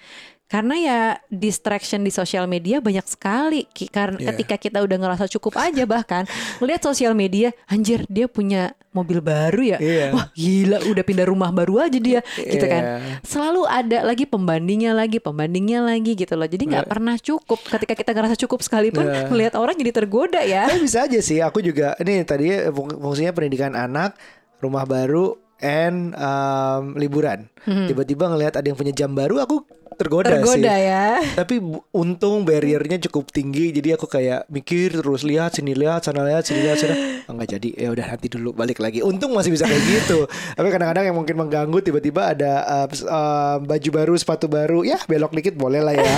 karena 0.52 0.74
ya 0.76 1.00
distraction 1.32 2.04
di 2.04 2.12
sosial 2.12 2.44
media 2.44 2.84
banyak 2.84 3.08
sekali 3.08 3.64
karena 3.88 4.20
yeah. 4.20 4.28
ketika 4.36 4.60
kita 4.60 4.78
udah 4.84 5.00
ngerasa 5.00 5.24
cukup 5.32 5.56
aja 5.56 5.88
bahkan 5.88 6.28
melihat 6.60 6.92
sosial 6.92 7.16
media 7.16 7.56
anjir 7.64 8.04
dia 8.12 8.28
punya 8.28 8.76
mobil 8.92 9.24
baru 9.24 9.64
ya 9.64 9.78
yeah. 9.80 10.12
wah 10.12 10.28
gila 10.36 10.84
udah 10.84 11.04
pindah 11.08 11.24
rumah 11.24 11.48
baru 11.48 11.88
aja 11.88 11.96
dia 11.96 12.20
yeah. 12.36 12.52
gitu 12.52 12.66
kan 12.68 12.82
selalu 13.24 13.64
ada 13.64 14.04
lagi 14.04 14.28
pembandingnya 14.28 14.92
lagi 14.92 15.16
pembandingnya 15.16 15.80
lagi 15.80 16.12
gitu 16.12 16.36
loh 16.36 16.44
jadi 16.44 16.60
nggak 16.68 16.84
yeah. 16.84 16.92
pernah 16.92 17.16
cukup 17.16 17.56
ketika 17.72 17.94
kita 17.96 18.10
ngerasa 18.12 18.36
cukup 18.36 18.60
sekalipun 18.60 19.08
yeah. 19.08 19.32
melihat 19.32 19.56
orang 19.56 19.72
jadi 19.80 20.04
tergoda 20.04 20.44
ya 20.44 20.68
nah, 20.68 20.76
bisa 20.76 21.08
aja 21.08 21.16
sih 21.24 21.40
aku 21.40 21.64
juga 21.64 21.96
ini 21.96 22.20
tadi 22.28 22.52
fungsinya 22.76 23.32
pendidikan 23.32 23.72
anak 23.72 24.20
rumah 24.60 24.84
baru 24.84 25.41
and 25.62 26.12
um, 26.18 26.98
liburan. 26.98 27.48
Hmm. 27.64 27.86
Tiba-tiba 27.88 28.28
ngelihat 28.28 28.58
ada 28.58 28.66
yang 28.66 28.76
punya 28.76 28.92
jam 28.92 29.14
baru, 29.14 29.40
aku 29.46 29.64
tergoda, 30.02 30.28
tergoda 30.34 30.74
sih. 30.74 30.90
ya. 30.90 31.06
Tapi 31.38 31.62
untung 31.94 32.42
barriernya 32.42 32.98
cukup 33.08 33.30
tinggi, 33.30 33.70
jadi 33.70 33.94
aku 33.94 34.10
kayak 34.10 34.50
mikir 34.50 34.98
terus 34.98 35.22
lihat 35.22 35.54
sini 35.54 35.78
lihat 35.78 36.02
sana 36.02 36.26
lihat 36.26 36.42
sini 36.42 36.60
lihat 36.66 36.78
sana. 36.82 36.96
Oh, 37.30 37.38
nggak 37.38 37.54
jadi, 37.54 37.86
ya 37.86 37.88
udah 37.94 38.06
nanti 38.10 38.26
dulu 38.26 38.50
balik 38.50 38.82
lagi. 38.82 38.98
Untung 38.98 39.30
masih 39.30 39.54
bisa 39.54 39.62
kayak 39.62 39.78
gitu. 39.86 40.26
Tapi 40.58 40.68
kadang-kadang 40.74 41.06
yang 41.06 41.14
mungkin 41.14 41.38
mengganggu 41.38 41.78
tiba-tiba 41.78 42.34
ada 42.34 42.66
uh, 42.66 42.86
uh, 42.90 43.56
baju 43.62 43.90
baru, 43.94 44.14
sepatu 44.18 44.50
baru, 44.50 44.82
ya 44.82 44.98
belok 45.06 45.30
dikit 45.38 45.54
boleh 45.54 45.86
lah 45.86 45.94
ya. 45.94 46.14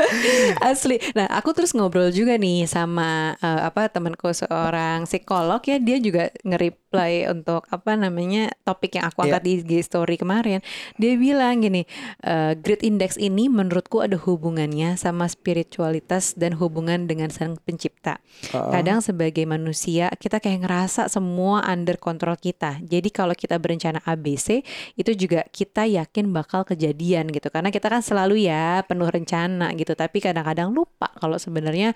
Asli. 0.70 0.96
Nah, 1.12 1.28
aku 1.28 1.52
terus 1.52 1.76
ngobrol 1.76 2.08
juga 2.08 2.40
nih 2.40 2.64
sama 2.64 3.36
uh, 3.40 3.68
apa 3.68 3.92
temanku 3.92 4.32
seorang 4.32 5.04
psikolog 5.04 5.60
ya, 5.64 5.76
dia 5.76 6.00
juga 6.00 6.32
nge-reply 6.44 7.28
untuk 7.30 7.68
apa 7.68 7.92
namanya 8.00 8.50
topik 8.64 8.96
yang 8.96 9.06
aku 9.08 9.28
angkat 9.28 9.42
yeah. 9.44 9.46
di 9.46 9.60
IG 9.60 9.70
story 9.84 10.16
kemarin. 10.16 10.64
Dia 10.96 11.20
bilang 11.20 11.60
gini, 11.60 11.84
uh, 12.30 12.52
Great 12.54 12.86
Index 12.86 13.18
ini 13.18 13.50
menurutku 13.50 13.98
ada 13.98 14.14
hubungannya 14.14 14.94
sama 14.94 15.26
spiritualitas 15.26 16.38
dan 16.38 16.54
hubungan 16.54 17.10
dengan 17.10 17.28
sang 17.34 17.58
pencipta. 17.58 18.22
Uh-uh. 18.54 18.70
Kadang 18.70 19.02
sebagai 19.02 19.42
manusia 19.44 20.14
kita 20.14 20.38
kayak 20.38 20.62
ngerasa 20.64 21.10
semua 21.10 21.66
under 21.66 21.98
kontrol 21.98 22.38
kita. 22.38 22.78
Jadi 22.86 23.10
kalau 23.10 23.34
kita 23.34 23.58
berencana 23.58 23.98
ABC 24.06 24.62
itu 24.94 25.10
juga 25.18 25.42
kita 25.50 25.90
yakin 25.90 26.30
bakal 26.30 26.62
kejadian 26.62 27.28
gitu. 27.34 27.50
Karena 27.50 27.74
kita 27.74 27.90
kan 27.90 28.00
selalu 28.00 28.46
ya 28.46 28.86
penuh 28.86 29.10
rencana 29.10 29.74
gitu. 29.74 29.98
Tapi 29.98 30.22
kadang-kadang 30.22 30.70
lupa 30.70 31.10
kalau 31.18 31.36
sebenarnya 31.36 31.92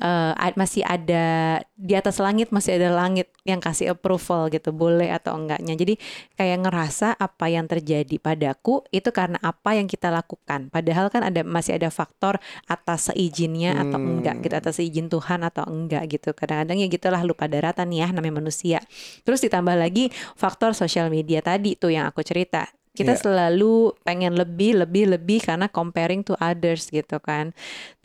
uh, 0.00 0.32
masih 0.56 0.86
ada 0.86 1.60
di 1.74 1.98
atas 1.98 2.22
langit 2.22 2.54
masih 2.54 2.78
ada 2.78 2.94
langit 2.94 3.28
yang 3.42 3.58
kasih 3.58 3.92
approval 3.92 4.48
gitu 4.48 4.70
boleh 4.72 5.10
atau 5.12 5.36
enggaknya. 5.36 5.76
Jadi 5.76 5.98
kayak 6.38 6.64
ngerasa 6.64 7.18
apa 7.18 7.50
yang 7.50 7.66
terjadi 7.66 8.16
padaku 8.22 8.86
itu 8.94 9.10
karena 9.10 9.36
apa 9.42 9.73
apa 9.74 9.82
yang 9.82 9.90
kita 9.90 10.06
lakukan. 10.14 10.70
Padahal 10.70 11.10
kan 11.10 11.26
ada 11.26 11.42
masih 11.42 11.74
ada 11.74 11.90
faktor 11.90 12.38
atas 12.70 13.10
seizinnya 13.10 13.74
hmm. 13.74 13.82
atau 13.82 13.98
enggak 13.98 14.36
gitu, 14.46 14.54
atas 14.54 14.78
seizin 14.78 15.10
Tuhan 15.10 15.42
atau 15.42 15.66
enggak 15.66 16.06
gitu. 16.14 16.30
Kadang-kadang 16.30 16.78
ya 16.78 16.86
gitulah 16.86 17.26
lupa 17.26 17.50
daratan 17.50 17.90
ya 17.90 18.06
namanya 18.14 18.38
manusia. 18.38 18.78
Terus 19.26 19.42
ditambah 19.42 19.74
lagi 19.74 20.14
faktor 20.38 20.78
sosial 20.78 21.10
media 21.10 21.42
tadi 21.42 21.74
tuh 21.74 21.90
yang 21.90 22.06
aku 22.06 22.22
cerita 22.22 22.70
kita 22.94 23.18
yeah. 23.18 23.22
selalu 23.26 23.90
pengen 24.06 24.38
lebih 24.38 24.78
lebih 24.86 25.18
lebih 25.18 25.42
karena 25.42 25.66
comparing 25.66 26.22
to 26.22 26.38
others 26.38 26.94
gitu 26.94 27.18
kan 27.18 27.50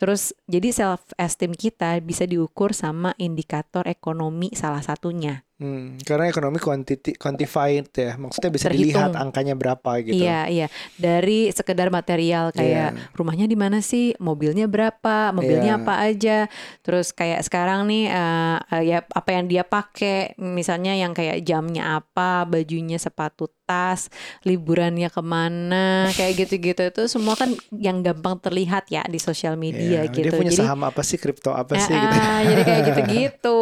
terus 0.02 0.34
jadi 0.50 0.74
self 0.74 1.14
esteem 1.14 1.54
kita 1.54 1.94
bisa 2.02 2.26
diukur 2.26 2.74
sama 2.74 3.14
indikator 3.14 3.86
ekonomi 3.86 4.50
salah 4.50 4.82
satunya 4.82 5.46
Hmm, 5.60 6.00
karena 6.00 6.32
ekonomi 6.32 6.56
quantity 6.56 7.20
quantified 7.20 7.92
ya, 7.92 8.16
maksudnya 8.16 8.48
bisa 8.48 8.72
Terhitung. 8.72 8.96
dilihat 8.96 9.12
angkanya 9.12 9.52
berapa 9.52 10.00
gitu. 10.00 10.24
Iya, 10.24 10.48
iya. 10.48 10.66
Dari 10.96 11.52
sekedar 11.52 11.92
material 11.92 12.48
kayak 12.56 12.96
yeah. 12.96 13.12
rumahnya 13.12 13.44
di 13.44 13.60
mana 13.60 13.84
sih, 13.84 14.16
mobilnya 14.16 14.64
berapa, 14.72 15.36
mobilnya 15.36 15.76
yeah. 15.76 15.84
apa 15.84 15.94
aja. 16.00 16.38
Terus 16.80 17.12
kayak 17.12 17.44
sekarang 17.44 17.92
nih 17.92 18.08
uh, 18.08 18.56
uh, 18.56 18.80
ya 18.80 19.04
apa 19.04 19.30
yang 19.36 19.52
dia 19.52 19.60
pakai, 19.60 20.32
misalnya 20.40 20.96
yang 20.96 21.12
kayak 21.12 21.44
jamnya 21.44 22.00
apa, 22.00 22.48
bajunya 22.48 22.96
sepatu 22.96 23.52
tas, 23.68 24.08
liburannya 24.48 25.12
ke 25.12 25.20
mana, 25.20 26.08
kayak 26.16 26.40
gitu-gitu 26.40 26.88
itu 26.88 27.02
semua 27.06 27.36
kan 27.36 27.52
yang 27.76 28.00
gampang 28.00 28.40
terlihat 28.40 28.88
ya 28.88 29.04
di 29.04 29.20
sosial 29.20 29.60
media 29.60 30.08
yeah, 30.08 30.10
gitu. 30.10 30.32
Dia 30.32 30.40
punya 30.40 30.56
jadi, 30.56 30.64
saham 30.64 30.88
apa 30.88 31.04
sih, 31.04 31.20
kripto 31.20 31.52
apa 31.52 31.76
uh, 31.76 31.84
sih 31.84 31.92
gitu. 31.92 32.18
Jadi 32.48 32.62
kayak 32.64 32.82
gitu-gitu. 32.88 33.60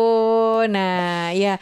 Nah, 0.70 1.34
ya 1.34 1.58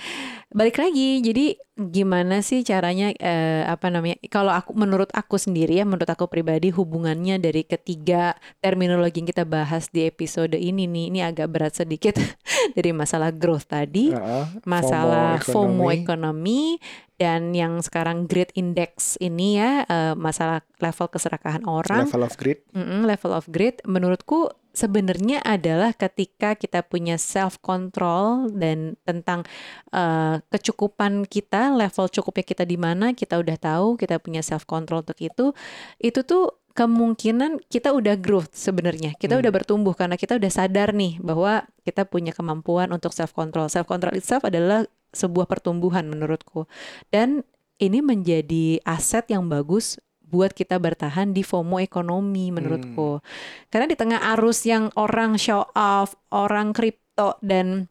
balik 0.56 0.80
lagi 0.80 1.20
jadi 1.20 1.60
gimana 1.76 2.40
sih 2.40 2.64
caranya 2.64 3.12
eh, 3.20 3.68
apa 3.68 3.92
namanya 3.92 4.16
kalau 4.32 4.48
aku 4.48 4.72
menurut 4.72 5.12
aku 5.12 5.36
sendiri 5.36 5.76
ya 5.76 5.84
menurut 5.84 6.08
aku 6.08 6.24
pribadi 6.32 6.72
hubungannya 6.72 7.36
dari 7.36 7.68
ketiga 7.68 8.32
terminologi 8.64 9.20
yang 9.20 9.28
kita 9.28 9.44
bahas 9.44 9.92
di 9.92 10.08
episode 10.08 10.56
ini 10.56 10.88
nih 10.88 11.12
ini 11.12 11.20
agak 11.20 11.52
berat 11.52 11.76
sedikit. 11.76 12.16
Dari 12.76 12.90
masalah 12.90 13.30
growth 13.30 13.68
tadi 13.68 14.10
uh, 14.10 14.48
masalah 14.64 15.38
FOMO 15.44 15.92
ekonomi 15.92 16.80
dan 17.20 17.52
yang 17.52 17.78
sekarang 17.84 18.24
great 18.24 18.50
index 18.56 19.20
ini 19.20 19.60
ya 19.60 19.84
uh, 19.84 20.16
masalah 20.16 20.64
level 20.80 21.06
keserakahan 21.12 21.68
orang. 21.68 22.08
Level 22.08 22.24
of 22.24 22.34
greed 22.40 22.64
mm 22.72 22.80
-mm, 22.80 23.00
level 23.04 23.32
of 23.36 23.44
greed 23.52 23.76
menurutku 23.84 24.48
sebenarnya 24.76 25.40
adalah 25.40 25.96
ketika 25.96 26.52
kita 26.52 26.84
punya 26.84 27.16
self 27.16 27.56
control 27.64 28.52
dan 28.52 29.00
tentang 29.08 29.48
uh, 29.96 30.44
kecukupan 30.52 31.24
kita, 31.24 31.72
level 31.72 32.12
cukupnya 32.12 32.44
kita 32.44 32.68
di 32.68 32.76
mana, 32.76 33.16
kita 33.16 33.40
udah 33.40 33.56
tahu, 33.56 33.96
kita 33.96 34.20
punya 34.20 34.44
self 34.44 34.68
control 34.68 35.00
untuk 35.00 35.16
itu. 35.24 35.56
Itu 35.96 36.20
tuh 36.28 36.60
kemungkinan 36.76 37.64
kita 37.72 37.96
udah 37.96 38.20
growth 38.20 38.52
sebenarnya. 38.52 39.16
Kita 39.16 39.32
hmm. 39.34 39.42
udah 39.48 39.52
bertumbuh 39.56 39.96
karena 39.96 40.20
kita 40.20 40.36
udah 40.36 40.52
sadar 40.52 40.92
nih 40.92 41.16
bahwa 41.24 41.64
kita 41.88 42.04
punya 42.04 42.36
kemampuan 42.36 42.92
untuk 42.92 43.16
self 43.16 43.32
control. 43.32 43.72
Self 43.72 43.88
control 43.88 44.12
itself 44.20 44.44
adalah 44.44 44.84
sebuah 45.16 45.48
pertumbuhan 45.48 46.04
menurutku. 46.04 46.68
Dan 47.08 47.40
ini 47.80 48.04
menjadi 48.04 48.80
aset 48.84 49.32
yang 49.32 49.48
bagus 49.48 49.96
buat 50.26 50.52
kita 50.52 50.76
bertahan 50.82 51.30
di 51.30 51.46
FOMO 51.46 51.78
ekonomi 51.78 52.50
menurutku. 52.50 53.22
Hmm. 53.22 53.24
Karena 53.70 53.86
di 53.86 53.96
tengah 53.96 54.20
arus 54.36 54.66
yang 54.66 54.90
orang 54.98 55.38
show 55.38 55.66
off, 55.74 56.18
orang 56.34 56.74
kripto 56.74 57.38
dan 57.42 57.86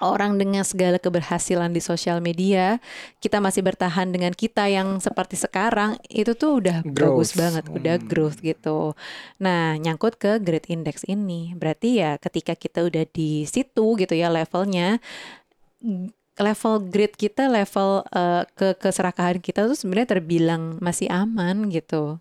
orang 0.00 0.40
dengan 0.40 0.64
segala 0.64 0.96
keberhasilan 0.96 1.70
di 1.70 1.78
sosial 1.78 2.24
media, 2.24 2.80
kita 3.20 3.38
masih 3.38 3.60
bertahan 3.60 4.08
dengan 4.10 4.32
kita 4.32 4.66
yang 4.66 4.98
seperti 4.98 5.36
sekarang, 5.36 6.00
itu 6.08 6.32
tuh 6.34 6.58
udah 6.64 6.82
growth. 6.82 6.96
bagus 6.96 7.30
banget, 7.36 7.64
udah 7.68 7.96
hmm. 8.00 8.08
growth 8.08 8.40
gitu. 8.40 8.96
Nah, 9.38 9.76
nyangkut 9.76 10.16
ke 10.16 10.40
Great 10.40 10.66
Index 10.72 11.04
ini, 11.06 11.52
berarti 11.54 12.00
ya 12.00 12.16
ketika 12.16 12.56
kita 12.56 12.82
udah 12.88 13.04
di 13.12 13.44
situ 13.44 13.94
gitu 14.00 14.14
ya 14.16 14.32
levelnya, 14.32 14.98
level 16.38 16.74
grade 16.86 17.16
kita, 17.18 17.50
level 17.50 18.06
uh, 18.14 18.46
ke 18.54 18.76
keserakahan 18.78 19.42
kita 19.42 19.66
tuh 19.66 19.76
sebenarnya 19.76 20.18
terbilang 20.18 20.78
masih 20.78 21.10
aman 21.10 21.68
gitu. 21.72 22.20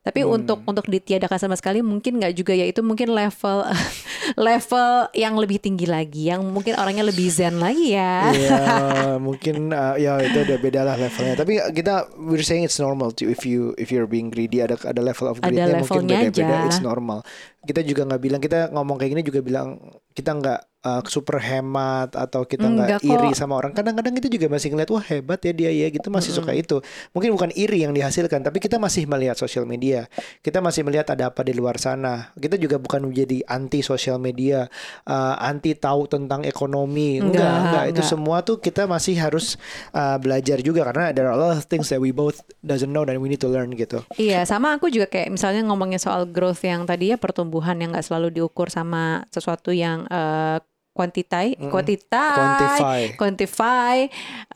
Tapi 0.00 0.24
hmm. 0.24 0.32
untuk 0.32 0.58
untuk 0.64 0.88
ditiadakan 0.88 1.36
sama 1.36 1.56
sekali 1.60 1.84
mungkin 1.84 2.16
nggak 2.16 2.32
juga 2.32 2.56
ya 2.56 2.64
itu 2.64 2.80
mungkin 2.80 3.12
level 3.12 3.68
level 4.48 5.12
yang 5.12 5.36
lebih 5.36 5.60
tinggi 5.60 5.84
lagi, 5.84 6.32
yang 6.32 6.40
mungkin 6.40 6.72
orangnya 6.80 7.04
lebih 7.04 7.28
zen 7.28 7.60
lagi 7.60 7.92
ya. 7.92 8.32
Iya, 8.32 8.64
mungkin 9.26 9.68
uh, 9.68 10.00
ya 10.00 10.16
itu 10.24 10.40
udah 10.40 10.56
beda 10.56 10.80
lah 10.88 10.96
levelnya. 10.96 11.36
Tapi 11.36 11.60
kita 11.76 12.08
we're 12.16 12.40
saying 12.40 12.64
it's 12.64 12.80
normal 12.80 13.12
to 13.12 13.28
if 13.28 13.44
you 13.44 13.76
if 13.76 13.92
you're 13.92 14.08
being 14.08 14.32
greedy 14.32 14.64
ada 14.64 14.80
ada 14.88 15.04
level 15.04 15.28
of 15.28 15.36
greednya 15.44 15.84
mungkin 15.84 16.08
beda-beda 16.08 16.64
it's 16.64 16.80
normal. 16.80 17.20
Kita 17.60 17.84
juga 17.84 18.08
nggak 18.08 18.22
bilang 18.24 18.40
kita 18.40 18.72
ngomong 18.72 18.96
kayak 18.96 19.20
gini 19.20 19.22
juga 19.28 19.44
bilang 19.44 19.76
kita 20.14 20.30
nggak 20.34 20.60
uh, 20.84 21.02
super 21.06 21.40
hemat 21.40 22.16
atau 22.16 22.44
kita 22.44 22.66
nggak 22.66 23.00
iri 23.04 23.30
sama 23.36 23.60
orang. 23.60 23.72
Kadang-kadang 23.76 24.16
kita 24.16 24.28
juga 24.32 24.46
masih 24.48 24.72
ngeliat 24.72 24.90
wah 24.92 25.04
hebat 25.04 25.40
ya 25.44 25.52
dia 25.52 25.70
ya 25.72 25.86
gitu 25.92 26.08
masih 26.08 26.32
suka 26.32 26.52
itu. 26.56 26.80
Mungkin 27.12 27.30
bukan 27.36 27.50
iri 27.56 27.84
yang 27.84 27.92
dihasilkan, 27.92 28.44
tapi 28.44 28.58
kita 28.62 28.80
masih 28.80 29.04
melihat 29.08 29.36
sosial 29.36 29.64
media. 29.68 30.08
Kita 30.40 30.64
masih 30.64 30.84
melihat 30.86 31.12
ada 31.12 31.28
apa 31.32 31.44
di 31.44 31.52
luar 31.52 31.76
sana. 31.76 32.32
Kita 32.36 32.56
juga 32.56 32.80
bukan 32.80 33.12
menjadi 33.12 33.44
anti 33.48 33.84
sosial 33.84 34.16
media, 34.20 34.66
uh, 35.08 35.36
anti 35.40 35.76
tahu 35.76 36.08
tentang 36.08 36.44
ekonomi. 36.44 37.20
Enggak, 37.20 37.36
enggak, 37.36 37.60
enggak. 37.60 37.84
itu 37.92 38.02
semua 38.04 38.42
tuh 38.42 38.58
kita 38.60 38.88
masih 38.88 39.16
harus 39.20 39.60
uh, 39.92 40.16
belajar 40.16 40.60
juga 40.64 40.86
karena 40.88 41.12
there 41.12 41.28
are 41.28 41.36
a 41.36 41.40
lot 41.40 41.52
of 41.56 41.64
things 41.68 41.88
that 41.92 42.00
we 42.00 42.12
both 42.12 42.40
doesn't 42.64 42.90
know 42.90 43.04
and 43.04 43.20
we 43.20 43.28
need 43.28 43.42
to 43.42 43.50
learn 43.50 43.72
gitu. 43.74 44.02
Iya, 44.16 44.46
sama 44.46 44.76
aku 44.76 44.92
juga 44.92 45.10
kayak 45.10 45.34
misalnya 45.34 45.66
ngomongnya 45.66 45.98
soal 46.00 46.28
growth 46.28 46.62
yang 46.62 46.86
tadi 46.86 47.12
ya 47.12 47.16
pertumbuhan 47.18 47.76
yang 47.80 47.92
nggak 47.92 48.06
selalu 48.06 48.30
diukur 48.30 48.70
sama 48.70 49.26
sesuatu 49.32 49.74
yang 49.74 49.99
uh, 50.08 50.58
quantify, 50.90 51.54
mm 51.54 51.70
quantify, 51.70 52.34
quantify, 52.34 53.00
quantify 53.14 53.96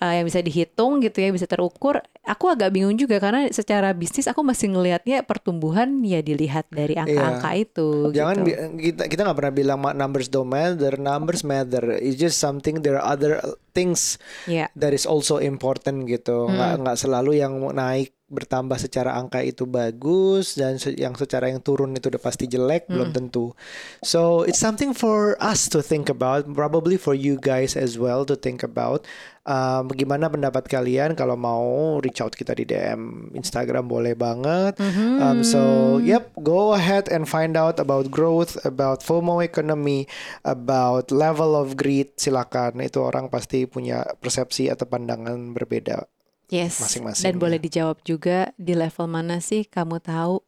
uh, 0.02 0.12
yang 0.18 0.26
bisa 0.26 0.42
dihitung 0.42 1.00
gitu 1.00 1.22
ya, 1.22 1.30
bisa 1.30 1.46
terukur. 1.46 2.02
Aku 2.24 2.48
agak 2.48 2.72
bingung 2.72 2.96
juga 2.96 3.20
karena 3.20 3.48
secara 3.52 3.92
bisnis 3.92 4.24
aku 4.26 4.40
masih 4.40 4.72
ngelihatnya 4.72 5.22
pertumbuhan 5.28 6.00
ya 6.02 6.24
dilihat 6.24 6.68
dari 6.72 6.96
angka-angka 6.96 7.50
yeah. 7.52 7.64
itu. 7.64 7.88
Jangan 8.12 8.37
gitu. 8.42 8.57
kita 8.80 9.02
kita 9.12 9.20
nggak 9.28 9.38
pernah 9.38 9.54
bilang 9.54 9.78
numbers 9.94 10.28
don't 10.33 10.48
matter, 10.48 10.96
numbers 10.96 11.44
matter. 11.44 11.85
It's 12.00 12.16
just 12.16 12.40
something 12.40 12.80
there 12.80 12.96
are 12.96 13.07
other 13.07 13.44
things 13.76 14.16
yeah. 14.48 14.72
that 14.74 14.96
is 14.96 15.04
also 15.04 15.37
important 15.38 16.09
gitu. 16.09 16.48
Nggak 16.48 16.72
mm. 16.74 16.80
nggak 16.83 16.98
selalu 16.98 17.44
yang 17.44 17.61
naik 17.76 18.13
bertambah 18.24 18.80
secara 18.80 19.20
angka 19.20 19.44
itu 19.44 19.68
bagus 19.68 20.56
dan 20.56 20.80
yang 20.96 21.12
secara 21.12 21.52
yang 21.52 21.60
turun 21.60 21.92
itu 21.92 22.08
udah 22.08 22.22
pasti 22.22 22.48
jelek 22.48 22.88
mm. 22.88 22.90
belum 22.90 23.08
tentu. 23.12 23.52
So 24.00 24.48
it's 24.48 24.60
something 24.60 24.96
for 24.96 25.37
us 25.44 25.68
to 25.76 25.84
think 25.84 26.08
about, 26.08 26.48
probably 26.48 26.96
for 26.96 27.12
you 27.12 27.37
guys 27.37 27.76
as 27.76 28.00
well 28.00 28.24
to 28.24 28.34
think 28.34 28.64
about. 28.64 29.04
Um, 29.44 29.92
gimana 29.92 30.32
pendapat 30.32 30.64
kalian 30.72 31.12
kalau 31.12 31.37
mau 31.37 32.00
reach 32.00 32.24
out 32.24 32.32
kita 32.32 32.56
di 32.56 32.64
DM 32.64 33.28
Instagram 33.37 33.84
boleh 33.84 34.16
banget. 34.16 34.80
Mm-hmm. 34.80 35.12
Um, 35.20 35.38
so 35.44 35.60
yep, 36.00 36.32
go 36.40 36.72
ahead 36.72 37.12
and 37.12 37.28
find 37.28 37.52
out 37.52 37.76
about 37.76 38.08
growth, 38.08 38.56
about 38.64 39.04
FOMO 39.04 39.44
economy, 39.44 40.08
about 40.48 41.12
level 41.12 41.52
of 41.52 41.76
greed. 41.76 42.16
Silakan 42.16 42.80
itu 42.80 43.04
orang 43.04 43.28
pasti 43.28 43.68
punya 43.68 44.00
persepsi 44.16 44.72
atau 44.72 44.88
pandangan 44.88 45.52
berbeda 45.52 46.13
Yes. 46.52 46.80
Masing-masing. 46.80 47.24
Dan 47.24 47.35
boleh 47.40 47.59
dijawab 47.61 48.00
juga 48.04 48.52
di 48.61 48.76
level 48.76 49.07
mana 49.09 49.40
sih 49.40 49.64
kamu 49.64 50.00
tahu 50.00 50.40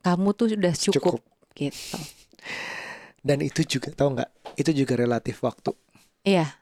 kamu 0.00 0.28
tuh 0.32 0.48
sudah 0.56 0.74
cukup, 0.74 1.20
cukup. 1.20 1.20
gitu. 1.58 1.98
Dan 3.20 3.44
itu 3.44 3.60
juga 3.68 3.92
tahu 3.92 4.16
nggak? 4.16 4.30
Itu 4.56 4.70
juga 4.72 4.96
relatif 4.96 5.44
waktu. 5.44 5.76
Iya. 6.24 6.56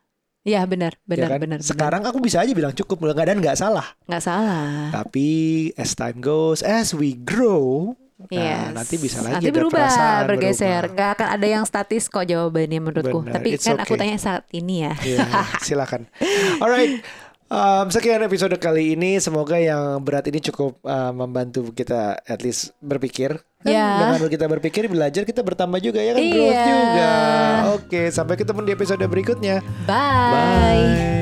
Iya 0.48 0.64
benar, 0.64 0.96
benar, 1.04 1.28
ya 1.28 1.34
kan? 1.36 1.40
benar. 1.44 1.58
Sekarang 1.60 2.00
benar. 2.00 2.14
aku 2.14 2.24
bisa 2.24 2.40
aja 2.40 2.52
bilang 2.56 2.72
cukup, 2.72 3.04
nggak 3.04 3.26
dan 3.26 3.38
nggak 3.42 3.58
salah. 3.58 3.84
Nggak 4.08 4.22
salah. 4.22 4.88
Tapi 4.96 5.28
as 5.76 5.92
time 5.92 6.24
goes, 6.24 6.64
as 6.64 6.96
we 6.96 7.12
grow, 7.20 7.92
Nah, 8.18 8.74
nanti 8.74 8.98
bisa 8.98 9.22
lagi 9.22 9.46
nanti 9.46 9.54
berubah, 9.54 10.26
bergeser. 10.26 10.90
Berubah. 10.90 10.94
Nggak 10.98 11.10
akan 11.14 11.28
ada 11.38 11.46
yang 11.46 11.62
statis 11.62 12.10
kok 12.10 12.26
jawabannya 12.26 12.82
menurutku. 12.82 13.22
Bener, 13.22 13.38
Tapi 13.38 13.48
kan 13.54 13.78
okay. 13.78 13.84
aku 13.86 13.94
tanya 13.94 14.18
saat 14.18 14.42
ini 14.50 14.82
ya. 14.82 14.94
Yeah, 15.06 15.46
silakan. 15.62 16.10
Alright. 16.62 16.98
Um, 17.48 17.88
sekian 17.88 18.20
episode 18.20 18.52
kali 18.60 18.92
ini. 18.92 19.16
Semoga 19.16 19.56
yang 19.56 20.04
berat 20.04 20.28
ini 20.28 20.40
cukup 20.44 20.76
uh, 20.84 21.12
membantu 21.16 21.72
kita 21.72 22.20
at 22.28 22.44
least 22.44 22.76
berpikir. 22.84 23.40
Kan 23.64 23.72
yeah. 23.72 24.14
Dengan 24.20 24.28
kita 24.30 24.46
berpikir, 24.46 24.86
belajar 24.86 25.24
kita 25.24 25.40
bertambah 25.40 25.80
juga 25.80 26.04
ya 26.04 26.12
kan 26.14 26.22
yeah. 26.22 26.32
growth 26.36 26.62
juga. 26.68 27.10
Oke, 27.74 28.02
sampai 28.12 28.34
ketemu 28.36 28.60
di 28.68 28.72
episode 28.76 29.04
berikutnya. 29.08 29.64
Bye. 29.88 30.32
Bye. 30.32 31.17